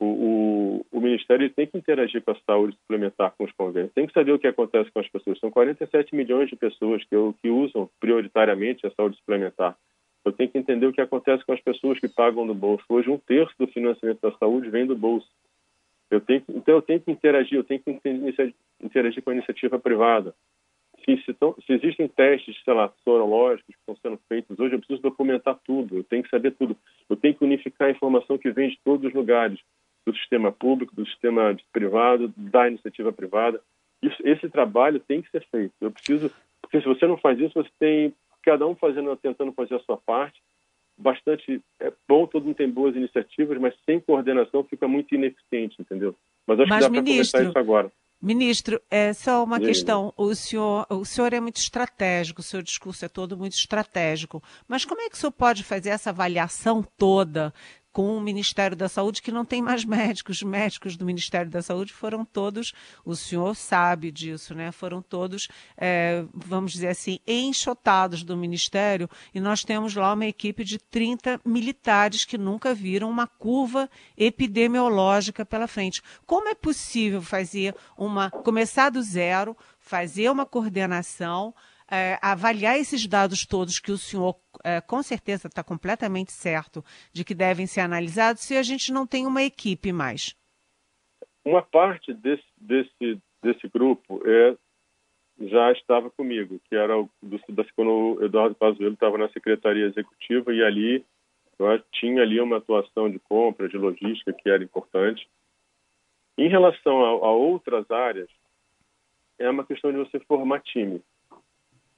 [0.00, 3.92] o, o, o, Ministério tem que interagir com a saúde suplementar, com os convênios.
[3.92, 5.38] Tem que saber o que acontece com as pessoas.
[5.40, 9.76] São 47 milhões de pessoas que, que usam prioritariamente a saúde suplementar.
[10.24, 12.84] Eu tenho que entender o que acontece com as pessoas que pagam do bolso.
[12.88, 15.28] Hoje, um terço do financiamento da saúde vem do bolso.
[16.10, 18.00] Eu tenho, então, eu tenho que interagir, eu tenho que
[18.80, 20.34] interagir com a iniciativa privada.
[21.04, 24.78] Se, se, tão, se, existem testes, sei lá, sorológicos que estão sendo feitos hoje, eu
[24.78, 26.76] preciso documentar tudo, eu tenho que saber tudo.
[27.08, 29.58] Eu tenho que unificar a informação que vem de todos os lugares
[30.10, 33.60] do sistema público, do sistema privado, da iniciativa privada.
[34.02, 35.74] Isso, esse trabalho tem que ser feito.
[35.80, 36.30] Eu preciso,
[36.62, 39.96] porque se você não faz isso, você tem cada um fazendo, tentando fazer a sua
[39.96, 40.40] parte.
[40.96, 46.14] Bastante é bom, todo mundo tem boas iniciativas, mas sem coordenação fica muito ineficiente, entendeu?
[46.46, 47.92] Mas acho mas, que dá para começar isso agora.
[48.20, 49.66] Ministro, é só uma Sim.
[49.66, 50.12] questão.
[50.16, 54.42] O senhor, o senhor é muito estratégico, o seu discurso é todo muito estratégico.
[54.66, 57.54] Mas como é que o senhor pode fazer essa avaliação toda
[57.92, 60.36] com o Ministério da Saúde, que não tem mais médicos.
[60.36, 62.72] Os médicos do Ministério da Saúde foram todos,
[63.04, 64.70] o senhor sabe disso, né?
[64.70, 70.64] Foram todos, é, vamos dizer assim, enxotados do Ministério, e nós temos lá uma equipe
[70.64, 76.02] de 30 militares que nunca viram uma curva epidemiológica pela frente.
[76.26, 81.54] Como é possível fazer uma, começar do zero, fazer uma coordenação,
[81.90, 84.36] é, avaliar esses dados todos que o senhor
[84.68, 89.06] é, com certeza está completamente certo de que devem ser analisados se a gente não
[89.06, 90.36] tem uma equipe mais?
[91.42, 94.56] Uma parte desse, desse, desse grupo é,
[95.40, 99.86] já estava comigo, que era o, do, da, quando o Eduardo Pazuello estava na Secretaria
[99.86, 101.04] Executiva e ali
[101.58, 105.26] eu tinha ali uma atuação de compra, de logística que era importante.
[106.36, 108.28] Em relação a, a outras áreas,
[109.38, 111.02] é uma questão de você formar time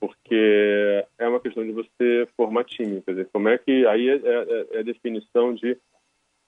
[0.01, 4.15] porque é uma questão de você formar time, quer dizer, como é que aí é,
[4.15, 5.77] é, é a definição de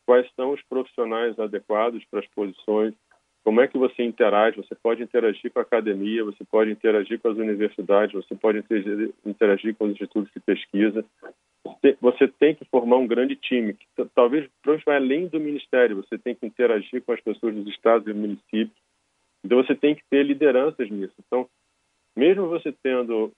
[0.07, 2.95] quais são os profissionais adequados para as posições,
[3.45, 7.29] como é que você interage, você pode interagir com a academia, você pode interagir com
[7.29, 8.65] as universidades, você pode
[9.27, 11.05] interagir com os institutos de pesquisa,
[12.01, 14.49] você tem que formar um grande time, que talvez
[14.87, 18.81] vai além do ministério, você tem que interagir com as pessoas dos estados e municípios,
[19.45, 21.15] então você tem que ter lideranças nisso.
[21.27, 21.49] Então,
[22.17, 23.33] mesmo você tendo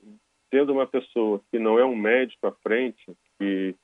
[0.50, 3.04] tendo uma pessoa que não é um médico à frente,
[3.38, 3.74] que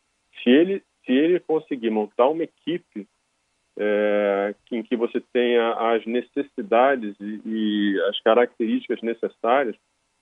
[0.42, 3.08] se ele se ele conseguir montar uma equipe
[3.78, 9.74] é, em que você tenha as necessidades e, e, as características necessárias,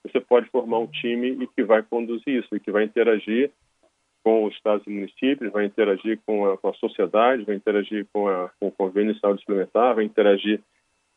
[0.03, 3.51] você pode formar um time e que vai conduzir isso, e que vai interagir
[4.23, 8.27] com os estados e municípios, vai interagir com a, com a sociedade, vai interagir com,
[8.27, 10.61] a, com o convênio de saúde suplementar, vai interagir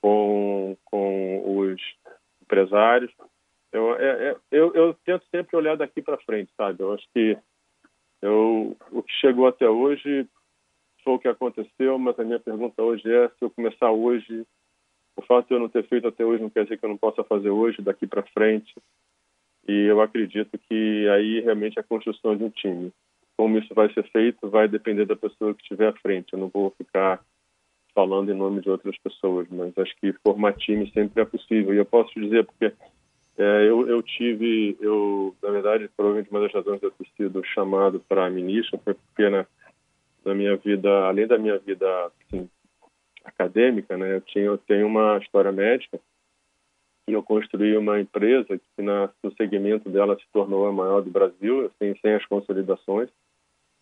[0.01, 1.81] com, com os
[2.43, 3.13] empresários.
[3.73, 6.83] Eu, é, é, eu, eu tento sempre olhar daqui para frente, sabe?
[6.83, 7.37] Eu acho que
[8.21, 10.29] eu, o que chegou até hoje
[11.03, 14.47] foi o que aconteceu, mas a minha pergunta hoje é se eu começar hoje,
[15.17, 16.99] o fato de eu não ter feito até hoje não quer dizer que eu não
[16.99, 18.73] possa fazer hoje, daqui para frente.
[19.67, 22.93] E eu acredito que aí realmente é a construção de um time.
[23.37, 26.33] Como isso vai ser feito vai depender da pessoa que estiver à frente.
[26.33, 27.25] Eu não vou ficar
[27.95, 31.75] falando em nome de outras pessoas, mas acho que formar time sempre é possível.
[31.75, 32.73] E eu posso dizer, porque
[33.39, 37.43] é, eu, eu, tive, eu, na verdade, provavelmente uma das razões de eu ter sido
[37.45, 39.47] chamado para ministro foi porque na,
[40.25, 42.49] na, minha vida, além da minha vida assim,
[43.25, 45.99] acadêmica, né, eu, tinha, eu tenho uma história médica
[47.09, 51.11] e eu construí uma empresa que na, no segmento dela se tornou a maior do
[51.11, 53.09] Brasil, assim, sem as consolidações.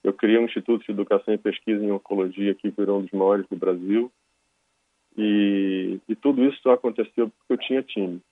[0.02, 3.46] Eu criei um Instituto de Educação e Pesquisa em Oncologia que virou um dos maiores
[3.48, 4.10] do Brasil.
[5.18, 8.22] E, e tudo isso só aconteceu porque eu tinha time.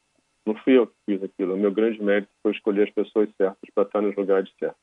[0.47, 1.55] Não fui eu que fiz aquilo.
[1.55, 4.81] O meu grande mérito foi escolher as pessoas certas para estar nos lugares certos.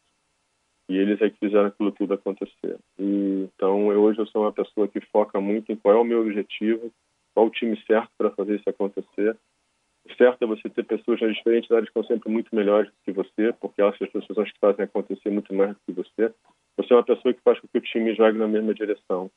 [0.89, 2.77] E eles é que fizeram aquilo tudo acontecer.
[2.99, 6.03] E, então, eu, hoje eu sou uma pessoa que foca muito em qual é o
[6.03, 6.91] meu objetivo,
[7.33, 9.35] qual o time certo para fazer isso acontecer
[10.17, 13.11] certo é você ter pessoas nas diferentes áreas que são sempre muito melhores do que
[13.11, 16.33] você, porque elas são as pessoas que fazem acontecer muito mais do que você.
[16.77, 19.31] Você é uma pessoa que faz com que o time jogue na mesma direção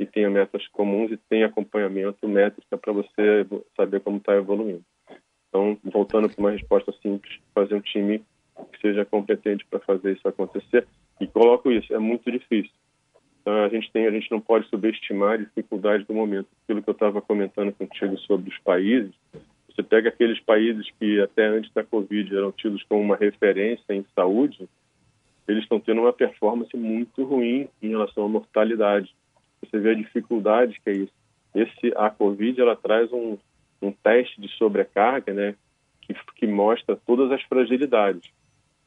[0.00, 4.84] e tenha metas comuns e tenha acompanhamento, métrica para você saber como está evoluindo.
[5.52, 8.24] Então, voltando para uma resposta simples, fazer um time
[8.72, 10.86] que seja competente para fazer isso acontecer.
[11.20, 12.72] E coloco isso, é muito difícil.
[13.42, 16.48] Então, a gente tem, a gente não pode subestimar a dificuldade do momento.
[16.64, 19.12] Aquilo que eu estava comentando contigo sobre os países,
[19.68, 24.06] você pega aqueles países que até antes da Covid eram tidos como uma referência em
[24.14, 24.66] saúde,
[25.46, 29.14] eles estão tendo uma performance muito ruim em relação à mortalidade.
[29.60, 31.12] Você vê a dificuldade que é isso.
[31.54, 33.36] Esse, a Covid ela traz um,
[33.82, 35.54] um teste de sobrecarga, né,
[36.00, 38.30] que, que mostra todas as fragilidades.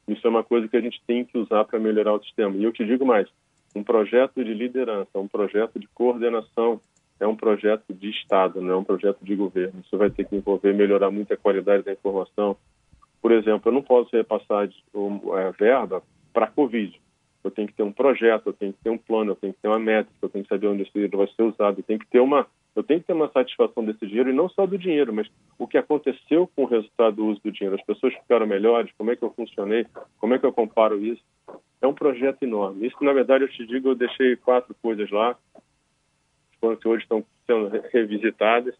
[0.08, 2.56] Isso é uma coisa que a gente tem que usar para melhorar o sistema.
[2.56, 3.28] E eu te digo mais,
[3.74, 6.80] um projeto de liderança, um projeto de coordenação
[7.18, 9.80] é um projeto de Estado, não é um projeto de governo.
[9.80, 12.56] Isso vai ter que envolver melhorar muito a qualidade da informação.
[13.22, 17.00] Por exemplo, eu não posso repassar é, verba para a Covid.
[17.42, 19.60] Eu tenho que ter um projeto, eu tenho que ter um plano, eu tenho que
[19.60, 21.98] ter uma métrica, eu tenho que saber onde esse dinheiro vai ser usado, eu tenho
[21.98, 22.46] que ter uma,
[22.76, 25.26] eu tenho que ter uma satisfação desse dinheiro e não só do dinheiro, mas
[25.58, 27.74] o que aconteceu com o resultado do uso do dinheiro.
[27.74, 29.86] As pessoas ficaram melhores, como é que eu funcionei,
[30.18, 31.22] como é que eu comparo isso.
[31.80, 32.86] É um projeto enorme.
[32.86, 35.36] Isso, na verdade, eu te digo, eu deixei quatro coisas lá
[36.80, 38.74] que hoje estão sendo revisitadas.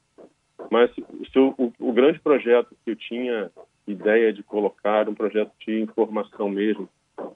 [0.71, 0.91] Mas
[1.37, 3.51] o, o, o, grande projeto que eu tinha
[3.87, 6.89] ideia de colocar, um projeto de informação mesmo,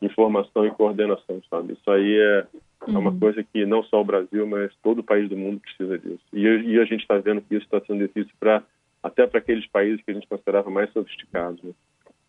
[0.02, 1.74] informação e coordenação, sabe?
[1.74, 2.46] Isso aí é,
[2.86, 2.96] uhum.
[2.96, 3.18] é uma uhum.
[3.18, 6.22] coisa que não só o Brasil, mas todo o país do mundo precisa disso.
[6.32, 8.62] E, e a gente está vendo que isso está sendo difícil para
[9.02, 11.62] até para aqueles países que a gente considerava mais sofisticados.
[11.62, 11.72] Né?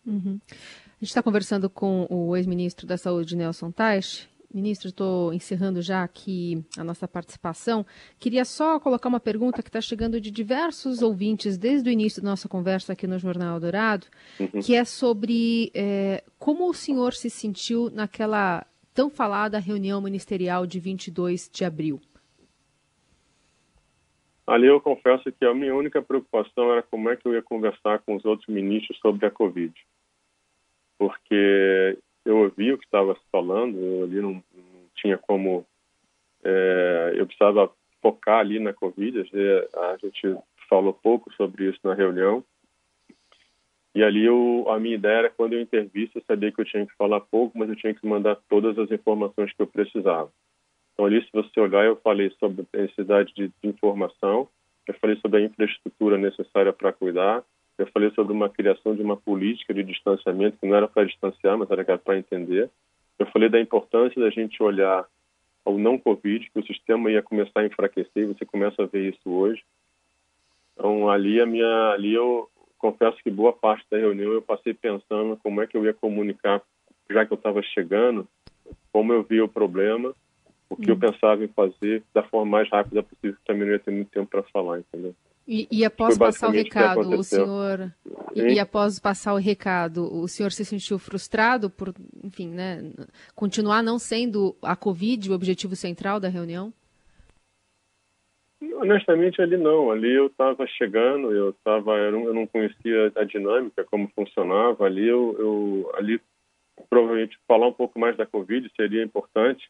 [0.06, 0.40] Uhum.
[0.48, 6.02] A gente está conversando com o ex-ministro da Saúde, Nelson Teich, Ministro, estou encerrando já
[6.02, 7.86] aqui a nossa participação.
[8.18, 12.28] Queria só colocar uma pergunta que está chegando de diversos ouvintes desde o início da
[12.30, 14.06] nossa conversa aqui no Jornal Dourado,
[14.38, 14.60] uhum.
[14.60, 20.78] que é sobre é, como o senhor se sentiu naquela tão falada reunião ministerial de
[20.78, 22.00] 22 de abril.
[24.46, 28.00] Ali eu confesso que a minha única preocupação era como é que eu ia conversar
[28.00, 29.72] com os outros ministros sobre a Covid.
[30.98, 35.64] Porque eu ouvi o que estava se falando, eu ali não, não tinha como.
[36.44, 39.20] É, eu precisava focar ali na Covid,
[39.74, 40.36] a gente
[40.68, 42.44] falou pouco sobre isso na reunião.
[43.94, 46.86] E ali eu, a minha ideia era, quando eu intervisse, eu sabia que eu tinha
[46.86, 50.30] que falar pouco, mas eu tinha que mandar todas as informações que eu precisava.
[50.92, 54.48] Então, ali, se você olhar, eu falei sobre a necessidade de, de informação,
[54.86, 57.44] eu falei sobre a infraestrutura necessária para cuidar,
[57.78, 61.56] eu falei sobre uma criação de uma política de distanciamento que não era para distanciar,
[61.56, 62.70] mas era para entender.
[63.18, 65.06] Eu falei da importância da gente olhar
[65.64, 69.30] ao não Covid, que o sistema ia começar a enfraquecer, você começa a ver isso
[69.30, 69.62] hoje.
[70.74, 72.48] Então, ali, a minha, ali eu
[72.82, 76.60] confesso que boa parte da reunião eu passei pensando como é que eu ia comunicar,
[77.08, 78.26] já que eu estava chegando,
[78.92, 80.12] como eu via o problema,
[80.68, 80.94] o que hum.
[80.94, 84.10] eu pensava em fazer da forma mais rápida possível, que também não ia ter muito
[84.10, 85.14] tempo para falar, entendeu?
[85.46, 87.92] E, e após passar o recado, o senhor
[88.34, 91.92] e, e, após passar o recado, o senhor se sentiu frustrado por,
[92.22, 92.80] enfim, né,
[93.34, 96.72] continuar não sendo a Covid o objetivo central da reunião?
[98.74, 99.90] Honestamente, ali não.
[99.90, 104.86] Ali eu estava chegando, eu tava, eu não conhecia a dinâmica, como funcionava.
[104.86, 106.20] Ali eu, eu ali
[106.88, 109.68] provavelmente falar um pouco mais da Covid seria importante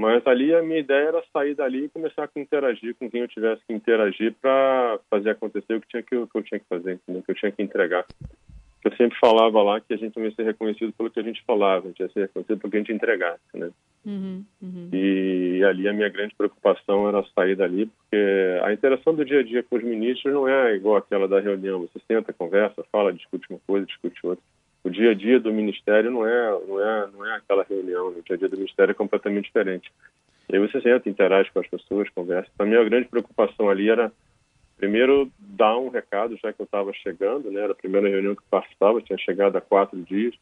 [0.00, 3.28] mas ali a minha ideia era sair dali e começar a interagir com quem eu
[3.28, 6.64] tivesse que interagir para fazer acontecer o que, tinha que, o que eu tinha que
[6.66, 7.22] fazer, entendeu?
[7.22, 8.06] que eu tinha que entregar.
[8.82, 11.44] Eu sempre falava lá que a gente não ia ser reconhecido pelo que a gente
[11.44, 13.70] falava, a gente ia ser reconhecido pelo que a gente entregasse, né?
[14.04, 14.88] Uhum, uhum.
[14.92, 18.16] E ali a minha grande preocupação era sair dali, porque
[18.62, 21.80] a interação do dia a dia com os ministros não é igual aquela da reunião.
[21.80, 24.42] Você senta, conversa, fala, discute uma coisa, discute outra
[24.82, 28.22] o dia a dia do ministério não é não é não é aquela reunião o
[28.22, 29.92] dia a dia do ministério é completamente diferente
[30.48, 32.50] E aí você senta, interage com as pessoas, conversa.
[32.60, 34.10] Mim, a grande preocupação ali era,
[34.76, 37.60] primeiro, dar um recado, já que eu estava chegando, né?
[37.60, 40.34] Era a primeira reunião que participava, tinha chegado há quatro dias.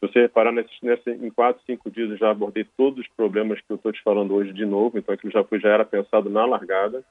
[0.00, 3.60] Se você reparar, nesse, nesse, em quatro, cinco dias eu já abordei todos os problemas
[3.60, 6.30] que eu estou te falando hoje de novo, então aquilo já, foi, já era pensado
[6.30, 7.04] na largada.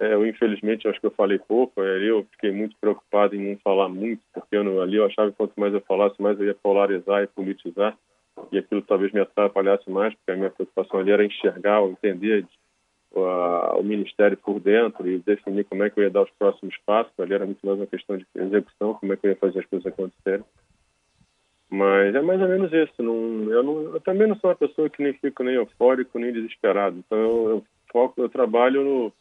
[0.00, 3.56] É, eu, infelizmente, acho que eu falei pouco, ali eu fiquei muito preocupado em não
[3.58, 6.46] falar muito, porque eu não, ali eu achava que quanto mais eu falasse, mais eu
[6.46, 7.96] ia polarizar e politizar
[8.50, 12.44] e aquilo talvez me atrapalhasse mais, porque a minha preocupação ali era enxergar, entender
[13.14, 17.12] o Ministério por dentro e definir como é que eu ia dar os próximos passos.
[17.18, 19.66] Ali era muito mais uma questão de execução, como é que eu ia fazer as
[19.66, 20.44] coisas acontecerem.
[21.74, 23.02] Mas é mais ou menos isso.
[23.02, 26.32] Não, eu, não, eu também não sou uma pessoa que nem fico nem eufórico nem
[26.32, 26.96] desesperado.
[26.96, 29.12] Então eu, eu foco, eu trabalho no,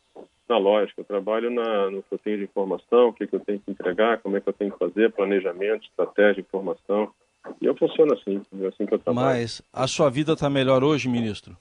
[0.47, 3.39] na lógica, eu trabalho na, no que eu tenho de informação, o que, que eu
[3.39, 7.12] tenho que entregar, como é que eu tenho que fazer, planejamento, estratégia, informação.
[7.60, 9.28] E eu funciono assim, é assim que eu trabalho.
[9.30, 11.58] Mas a sua vida está melhor hoje, ministro?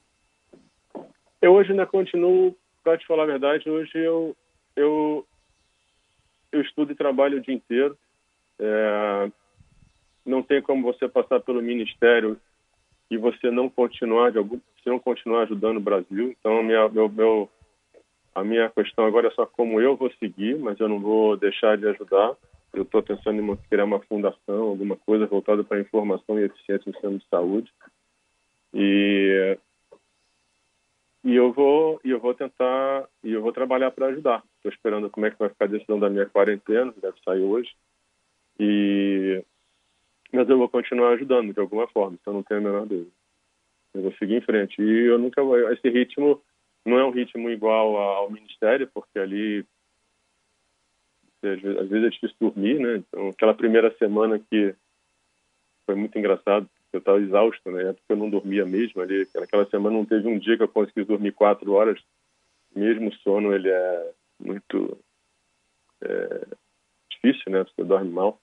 [1.41, 4.37] Eu hoje ainda continuo, para te falar a verdade, hoje eu,
[4.77, 5.27] eu,
[6.53, 7.97] eu estudo e trabalho o dia inteiro.
[8.61, 9.31] É,
[10.25, 12.39] não tem como você passar pelo ministério
[13.11, 16.35] e você não continuar de algum, você não continuar ajudando o Brasil.
[16.39, 17.51] Então a minha, meu, meu,
[18.35, 21.77] a minha questão agora é só como eu vou seguir, mas eu não vou deixar
[21.77, 22.35] de ajudar.
[22.73, 26.93] Eu estou pensando em criar uma fundação, alguma coisa voltada para informação e eficiência no
[26.95, 27.73] sistema de saúde.
[28.73, 29.59] E
[31.25, 34.43] e eu vou e eu vou tentar e eu vou trabalhar para ajudar.
[34.57, 37.71] Estou esperando como é que vai ficar a decisão da minha quarentena, deve sair hoje.
[38.59, 39.45] E
[40.33, 43.11] mas eu vou continuar ajudando de alguma forma, então não tenho a menor dúvida.
[43.95, 44.81] Eu vou seguir em frente.
[44.81, 45.71] E eu nunca vou.
[45.71, 46.43] Esse ritmo
[46.85, 49.67] não é um ritmo igual ao ministério, porque ali
[51.45, 52.97] às vezes, é difícil dormir, né?
[52.97, 54.75] Então, aquela primeira semana que
[55.85, 57.93] foi muito engraçado, eu estava exausto, né?
[57.93, 59.27] Porque eu não dormia mesmo ali.
[59.35, 62.01] Naquela semana não teve um dia que eu consegui dormir quatro horas.
[62.75, 64.99] Mesmo o sono, ele é muito
[66.03, 66.47] é,
[67.11, 67.65] difícil, né?
[67.65, 68.41] Você dorme mal.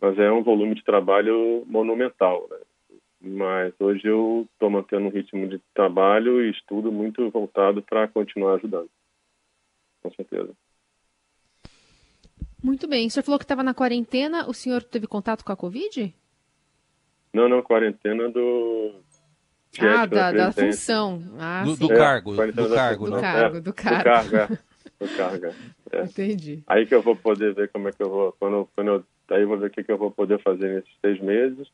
[0.00, 2.56] Mas é um volume de trabalho monumental, né?
[3.20, 8.54] Mas hoje eu estou mantendo um ritmo de trabalho e estudo muito voltado para continuar
[8.54, 8.88] ajudando.
[10.02, 10.50] Com certeza.
[12.62, 13.06] Muito bem.
[13.06, 14.48] O senhor falou que estava na quarentena.
[14.48, 16.14] O senhor teve contato com a Covid?
[17.32, 18.94] Não, não, quarentena do.
[19.78, 21.22] Ah, da, da função.
[21.38, 22.42] Ah, do, do, cargo.
[22.42, 23.98] É, do, cargo, do, cargo, é, do cargo.
[23.98, 24.58] Do cargo, é.
[24.98, 25.46] Do cargo,
[25.92, 26.02] é.
[26.02, 26.62] Entendi.
[26.66, 28.32] Aí que eu vou poder ver como é que eu vou.
[28.38, 29.04] Quando, quando eu,
[29.34, 31.68] aí eu vou ver o que, que eu vou poder fazer nesses seis meses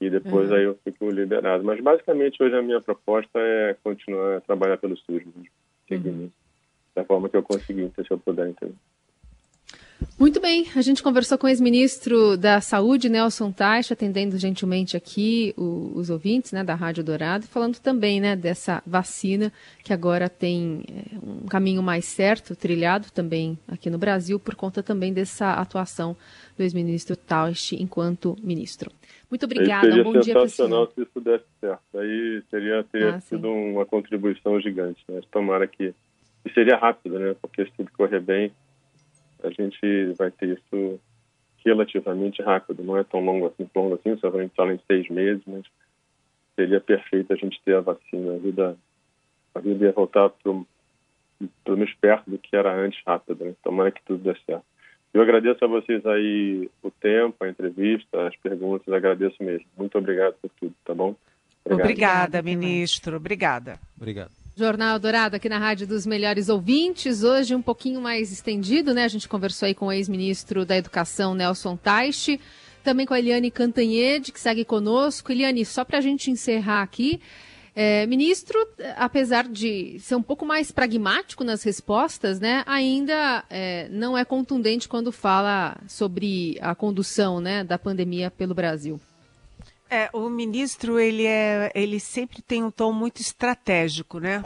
[0.00, 0.56] e depois uhum.
[0.56, 1.64] aí eu fico liberado.
[1.64, 5.46] Mas basicamente hoje a minha proposta é continuar a trabalhar pelo SUS mesmo,
[5.88, 6.30] seguindo uhum.
[6.94, 8.74] da forma que eu conseguir, se eu puder, entender.
[10.18, 15.52] Muito bem, a gente conversou com o ex-ministro da Saúde, Nelson Teich, atendendo gentilmente aqui
[15.56, 19.52] o, os ouvintes né, da Rádio Dourado, falando também né, dessa vacina
[19.82, 24.82] que agora tem é, um caminho mais certo, trilhado também aqui no Brasil, por conta
[24.82, 26.16] também dessa atuação
[26.56, 28.90] do ex-ministro Teich enquanto ministro.
[29.28, 31.98] Muito obrigada, um bom dia para sensacional se isso desse certo.
[31.98, 33.72] Aí seria, teria ah, sido sim.
[33.72, 35.04] uma contribuição gigante.
[35.08, 35.20] Né?
[35.30, 35.92] Tomara que...
[36.44, 37.34] E seria rápido, né?
[37.40, 38.52] Porque se tudo correr bem
[39.44, 41.00] a gente vai ter isso
[41.64, 42.82] relativamente rápido.
[42.82, 45.64] Não é tão longo assim, longo assim, só vai entrar em seis meses, mas
[46.56, 48.34] seria perfeito a gente ter a vacina.
[48.34, 48.76] A vida,
[49.54, 50.66] a vida ia voltar pelo
[51.66, 53.44] menos perto do que era antes, rápido.
[53.44, 53.54] Né?
[53.62, 54.64] Tomara que tudo dê certo.
[55.12, 59.66] Eu agradeço a vocês aí o tempo, a entrevista, as perguntas, agradeço mesmo.
[59.76, 61.14] Muito obrigado por tudo, tá bom?
[61.64, 61.86] Obrigado.
[61.86, 63.16] Obrigada, ministro.
[63.16, 63.78] Obrigada.
[63.96, 64.43] Obrigado.
[64.56, 69.02] Jornal Dourado aqui na Rádio dos Melhores Ouvintes, hoje um pouquinho mais estendido, né?
[69.02, 72.40] A gente conversou aí com o ex-ministro da Educação, Nelson Teich,
[72.84, 75.32] também com a Eliane Cantanhede, que segue conosco.
[75.32, 77.20] Eliane, só para a gente encerrar aqui,
[77.74, 78.56] é, ministro,
[78.96, 84.88] apesar de ser um pouco mais pragmático nas respostas, né, ainda é, não é contundente
[84.88, 89.00] quando fala sobre a condução né, da pandemia pelo Brasil.
[89.94, 94.42] É, o ministro ele é, ele sempre tem um tom muito estratégico, né?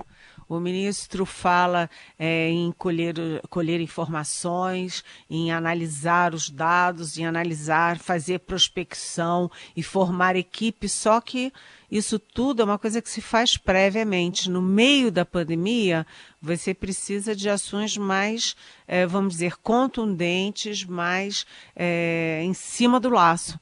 [0.47, 1.89] O ministro fala
[2.19, 3.15] é, em colher,
[3.49, 11.51] colher informações, em analisar os dados, em analisar, fazer prospecção e formar equipe, só que
[11.91, 14.51] isso tudo é uma coisa que se faz previamente.
[14.51, 16.07] No meio da pandemia,
[16.43, 18.55] você precisa de ações mais,
[18.87, 23.59] é, vamos dizer, contundentes, mais é, em cima do laço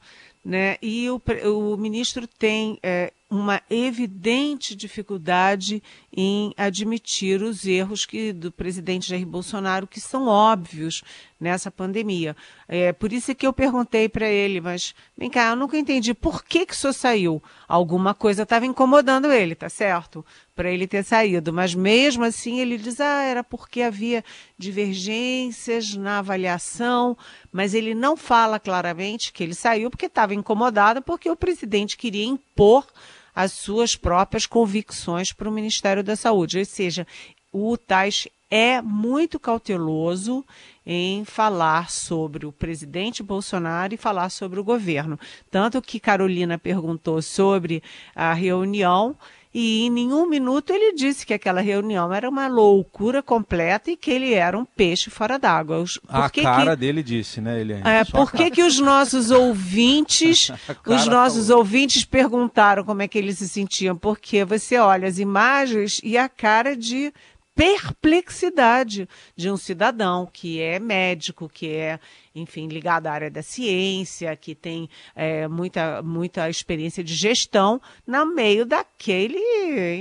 [0.47, 0.77] né?
[0.81, 1.21] E o,
[1.53, 9.27] o ministro tem é, uma evidente dificuldade em admitir os erros que, do presidente Jair
[9.27, 11.03] Bolsonaro, que são óbvios
[11.37, 12.33] nessa pandemia.
[12.65, 16.45] É por isso que eu perguntei para ele, mas vem cá, eu nunca entendi por
[16.45, 17.43] que que o senhor saiu.
[17.67, 20.25] Alguma coisa estava incomodando ele, tá certo?
[20.57, 21.53] Para ele ter saído.
[21.53, 24.25] Mas mesmo assim ele diz, ah, era porque havia
[24.57, 27.15] divergências na avaliação,
[27.51, 32.25] mas ele não fala claramente que ele saiu porque estava incomodado, porque o presidente queria
[32.25, 32.87] impor
[33.35, 36.57] as suas próprias convicções para o Ministério da Saúde.
[36.57, 37.05] Ou seja,
[37.53, 40.43] o Tais é muito cauteloso
[40.85, 45.19] em falar sobre o presidente Bolsonaro e falar sobre o governo.
[45.51, 47.83] Tanto que Carolina perguntou sobre
[48.15, 49.15] a reunião
[49.59, 54.11] e em nenhum minuto ele disse que aquela reunião era uma loucura completa e que
[54.11, 55.83] ele era um peixe fora d'água.
[56.07, 56.81] A cara que...
[56.81, 57.81] dele disse, né, Eliane?
[57.83, 60.51] É, por que, que os nossos ouvintes,
[60.85, 61.63] os nossos falou.
[61.63, 63.97] ouvintes perguntaram como é que eles se sentiam?
[63.97, 67.11] Porque você olha as imagens e a cara de
[67.55, 71.99] perplexidade de um cidadão que é médico, que é,
[72.39, 78.25] enfim, ligado à área da ciência, que tem é, muita, muita experiência de gestão, no
[78.25, 79.39] meio daquele,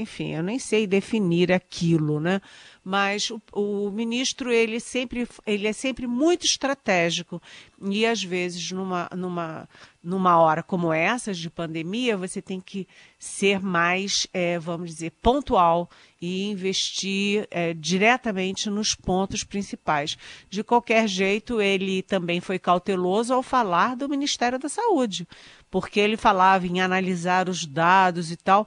[0.00, 2.40] enfim, eu nem sei definir aquilo, né?
[2.88, 7.42] mas o, o, ministro ele sempre ele é sempre muito estratégico
[7.82, 9.68] e às vezes numa, numa,
[10.00, 12.86] numa hora como essa de pandemia você tem que
[13.18, 15.90] ser mais é, vamos dizer pontual
[16.26, 20.16] e investir é, diretamente nos pontos principais.
[20.48, 25.26] De qualquer jeito ele também foi cauteloso ao falar do Ministério da Saúde
[25.70, 28.66] porque ele falava em analisar os dados e tal.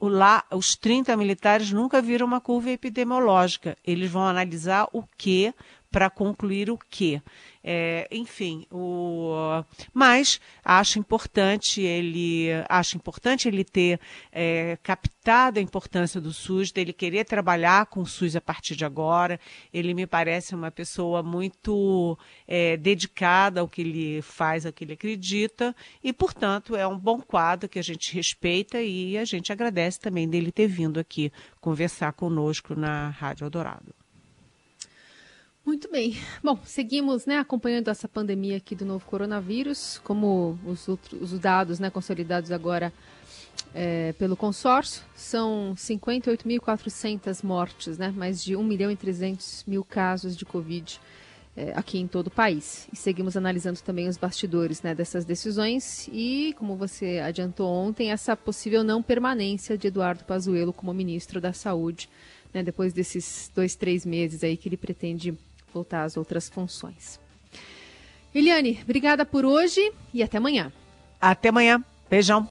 [0.00, 3.76] Lá os 30 militares nunca viram uma curva epidemiológica.
[3.86, 5.54] Eles vão analisar o que
[5.90, 7.20] para concluir o que.
[7.62, 9.34] É, enfim, o,
[9.92, 14.00] mas acho importante ele acho importante ele ter
[14.32, 18.84] é, captado a importância do SUS, dele querer trabalhar com o SUS a partir de
[18.84, 19.38] agora.
[19.74, 22.16] Ele me parece uma pessoa muito
[22.48, 27.20] é, dedicada ao que ele faz, ao que ele acredita, e, portanto, é um bom
[27.20, 31.30] quadro que a gente respeita e a gente agradece também dele ter vindo aqui
[31.60, 33.99] conversar conosco na Rádio Eldorado.
[35.70, 36.16] Muito bem.
[36.42, 41.78] Bom, seguimos né, acompanhando essa pandemia aqui do novo coronavírus, como os, outros, os dados
[41.78, 42.92] né, consolidados agora
[43.72, 50.36] é, pelo consórcio, são 58.400 mortes, né, mais de 1 milhão e 300 mil casos
[50.36, 51.00] de Covid
[51.56, 52.88] é, aqui em todo o país.
[52.92, 58.36] E seguimos analisando também os bastidores né, dessas decisões e, como você adiantou ontem, essa
[58.36, 62.08] possível não permanência de Eduardo Pazuello como ministro da Saúde,
[62.52, 65.38] né, depois desses dois, três meses aí que ele pretende
[65.72, 67.18] voltar às outras funções.
[68.34, 70.72] Eliane, obrigada por hoje e até amanhã.
[71.20, 71.84] Até amanhã.
[72.08, 72.48] Beijão.